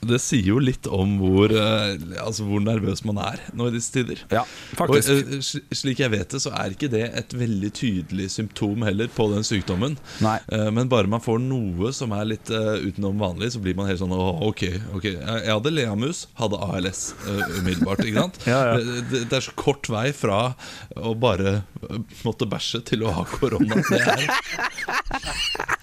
Det 0.00 0.16
sier 0.22 0.46
jo 0.54 0.58
litt 0.64 0.86
om 0.88 1.18
hvor, 1.20 1.52
eh, 1.52 1.98
altså 2.24 2.46
hvor 2.48 2.62
nervøs 2.64 3.02
man 3.04 3.18
er 3.20 3.42
nå 3.52 3.66
i 3.68 3.74
disse 3.74 3.92
tider. 3.92 4.22
Ja, 4.32 4.46
faktisk. 4.78 5.10
Og, 5.12 5.42
sl- 5.44 5.76
slik 5.76 6.00
jeg 6.00 6.12
vet 6.14 6.32
det, 6.32 6.40
så 6.40 6.52
er 6.56 6.72
ikke 6.72 6.88
det 6.92 7.02
et 7.20 7.34
veldig 7.36 7.70
tydelig 7.76 8.30
symptom 8.32 8.86
heller 8.86 9.10
på 9.12 9.26
den 9.34 9.44
sykdommen. 9.44 9.98
Nei. 10.24 10.38
Eh, 10.48 10.70
Men 10.72 10.88
bare 10.88 11.10
man 11.10 11.20
får 11.20 11.42
noe 11.44 11.92
som 11.92 12.14
er 12.16 12.24
litt 12.30 12.48
eh, 12.48 12.80
utenom 12.88 13.20
vanlig, 13.20 13.52
så 13.52 13.60
blir 13.60 13.76
man 13.76 13.90
helt 13.90 14.00
sånn 14.00 14.14
ok, 14.16 14.62
ok 14.96 15.04
Jeg 15.10 15.50
hadde 15.52 15.74
leamus, 15.74 16.24
hadde 16.40 16.56
ALS 16.64 17.02
eh, 17.26 17.44
umiddelbart. 17.60 18.04
Ikke 18.06 18.24
sant? 18.24 18.40
Ja, 18.50 18.60
ja. 18.72 18.78
Det, 18.80 19.26
det, 19.28 19.36
er 19.36 19.44
så 19.44 19.52
kort 19.58 19.88
vei 19.92 20.08
fra 20.16 20.54
å 20.96 21.12
bare 21.18 21.58
eh, 21.60 22.00
måtte 22.24 22.48
bæsje 22.50 22.80
til 22.88 23.04
å 23.04 23.12
ha 23.20 23.26
korona. 23.36 23.82
Det 23.90 24.00
er, 24.00 24.24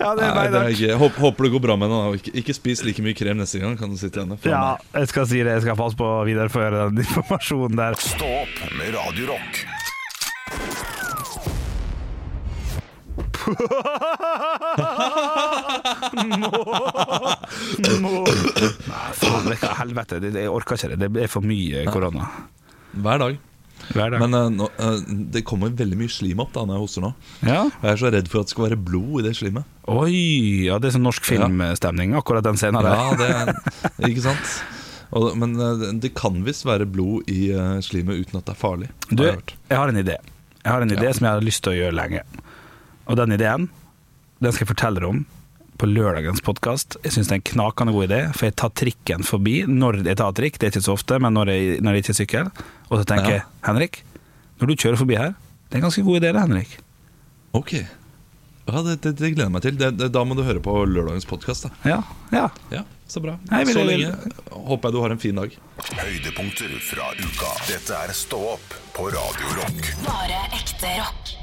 Ja, 0.00 0.12
det 0.16 0.24
er 0.26 0.34
nei, 0.36 0.46
det 0.52 0.60
er 0.60 0.72
ikke, 0.74 0.88
jeg 0.90 0.98
håper, 1.00 1.22
håper 1.24 1.46
det 1.46 1.52
går 1.54 1.62
bra 1.64 1.76
med 1.80 1.92
henne. 1.92 2.20
Ikke, 2.20 2.32
ikke 2.42 2.56
spis 2.56 2.82
like 2.86 3.04
mye 3.04 3.16
krem 3.16 3.40
neste 3.40 3.60
gang, 3.62 3.76
kan 3.80 3.92
du 3.92 3.98
sitte 4.00 4.20
igjen. 4.22 4.36
Ja, 4.48 4.76
jeg 4.96 5.10
skal 5.12 5.28
si 5.30 5.42
det. 5.42 5.56
Jeg 5.58 5.66
skal 5.66 5.78
passe 5.80 5.98
på 6.00 6.08
å 6.20 6.24
videreføre 6.28 6.88
den 6.90 7.04
informasjonen 7.04 7.78
der. 7.80 7.98
Stopp 8.00 8.64
med 8.78 8.94
Radio 8.96 9.32
Rock. 9.34 9.64
Nei, 18.10 19.12
faen, 19.20 19.46
Det 19.48 19.56
er 19.60 19.76
helvete. 19.80 20.20
Jeg 20.24 20.50
orker 20.50 20.76
ikke 20.78 20.96
det. 20.96 21.10
Det 21.14 21.24
er 21.26 21.30
for 21.32 21.46
mye 21.46 21.84
korona. 21.90 22.28
Hver 22.92 23.22
dag. 23.22 23.38
Hver 23.94 24.10
dag. 24.14 24.20
Men 24.22 24.34
eh, 24.38 24.48
nå, 24.54 24.68
eh, 24.78 24.98
det 25.34 25.42
kommer 25.48 25.72
veldig 25.74 25.98
mye 25.98 26.12
slim 26.12 26.40
opp 26.44 26.52
da 26.54 26.62
når 26.66 26.76
jeg 26.78 26.84
hoster 26.84 27.04
nå. 27.06 27.10
ja. 27.46 27.60
Og 27.68 27.86
jeg 27.88 27.92
er 27.96 28.00
så 28.02 28.10
redd 28.14 28.28
for 28.30 28.40
at 28.42 28.48
det 28.50 28.54
skal 28.54 28.66
være 28.68 28.78
blod 28.90 29.20
i 29.20 29.24
det 29.28 29.32
slimet. 29.38 29.64
Oi, 29.90 30.12
ja, 30.68 30.76
det 30.78 30.90
er 30.90 30.94
sånn 30.98 31.06
norsk 31.08 31.26
filmstemning, 31.26 32.14
akkurat 32.18 32.46
den 32.46 32.60
scenen 32.60 32.84
der. 32.86 32.94
Ja, 32.94 33.16
det 33.18 33.30
er 33.34 33.50
Ikke 34.10 34.22
sant? 34.28 34.52
Og, 35.10 35.32
men 35.42 35.56
eh, 35.58 35.86
det 36.04 36.12
kan 36.14 36.38
visst 36.46 36.62
være 36.68 36.86
blod 36.86 37.26
i 37.32 37.48
slimet 37.82 38.20
uten 38.22 38.38
at 38.38 38.46
det 38.46 38.54
er 38.54 38.60
farlig. 38.60 38.92
har 39.10 39.16
Du, 39.18 39.24
jeg 39.26 39.56
jeg 39.72 39.80
har 39.82 39.90
en 39.90 39.98
idé. 40.04 40.16
Jeg 40.60 40.70
har 40.76 40.84
en 40.86 40.94
idé 40.94 41.08
Ja. 41.08 41.12
som 41.16 41.26
jeg 41.26 41.34
har 41.40 41.44
lyst 41.50 41.64
til 41.66 41.72
å 41.72 41.78
gjøre 41.80 41.96
lenge. 41.98 42.22
Og 43.10 43.16
den 43.18 43.32
ideen, 43.34 43.68
den 44.38 44.52
skal 44.54 44.66
jeg 44.68 44.70
fortelle 44.76 45.00
deg 45.02 45.08
om 45.10 45.24
på 45.80 45.88
lørdagens 45.88 46.42
podkast. 46.44 46.98
Jeg 47.06 47.14
syns 47.14 47.30
det 47.30 47.36
er 47.36 47.40
en 47.40 47.46
knakende 47.54 47.94
god 47.96 48.08
idé, 48.10 48.18
for 48.36 48.48
jeg 48.50 48.56
tar 48.60 48.72
trikken 48.76 49.24
forbi 49.26 49.62
når 49.68 50.02
jeg 50.04 50.18
tar 50.20 50.34
trikk. 50.36 50.58
Det 50.60 50.68
er 50.68 50.74
ikke 50.74 50.84
så 50.84 50.96
ofte, 50.98 51.16
men 51.24 51.32
når 51.36 51.52
jeg, 51.54 51.78
når 51.84 51.96
jeg 51.96 52.04
ikke 52.04 52.16
sykler. 52.20 52.50
Og 52.90 53.00
så 53.00 53.06
tenker 53.08 53.30
Ja. 53.30 53.38
jeg, 53.38 53.46
Henrik, 53.64 54.02
når 54.60 54.66
du 54.68 54.74
kjører 54.76 55.00
forbi 55.00 55.16
her, 55.16 55.32
det 55.70 55.78
er 55.78 55.80
en 55.80 55.86
ganske 55.88 56.04
god 56.04 56.20
idé 56.20 56.32
det, 56.34 56.42
Henrik. 56.44 56.76
Ok. 57.56 57.72
Ja, 58.70 58.82
det, 58.86 59.00
det, 59.02 59.14
det 59.18 59.32
gleder 59.34 59.48
jeg 59.48 59.54
meg 59.56 59.62
til. 59.64 59.76
Det, 59.80 59.90
det, 59.98 60.10
da 60.14 60.22
må 60.24 60.36
du 60.38 60.44
høre 60.46 60.60
på 60.62 60.76
lørdagens 60.86 61.26
podkast. 61.26 61.66
Ja, 61.88 62.02
ja. 62.30 62.44
Ja, 62.70 62.84
så 63.08 63.22
bra. 63.24 63.38
Nei, 63.50 63.64
vil 63.64 63.74
så 63.80 63.86
lenge 63.88 64.12
håper 64.52 64.90
jeg 64.90 64.94
du 64.94 65.00
har 65.02 65.10
en 65.16 65.22
fin 65.22 65.40
dag. 65.40 65.56
Høydepunkter 65.96 66.76
fra 66.92 67.08
uka. 67.18 67.54
Dette 67.72 67.96
er 68.04 68.12
Stå 68.14 68.38
opp 68.54 68.76
på 68.94 69.08
Radio 69.16 69.56
Rock. 69.58 69.94
Bare 70.04 70.44
ekte 70.60 70.92
rock. 71.00 71.39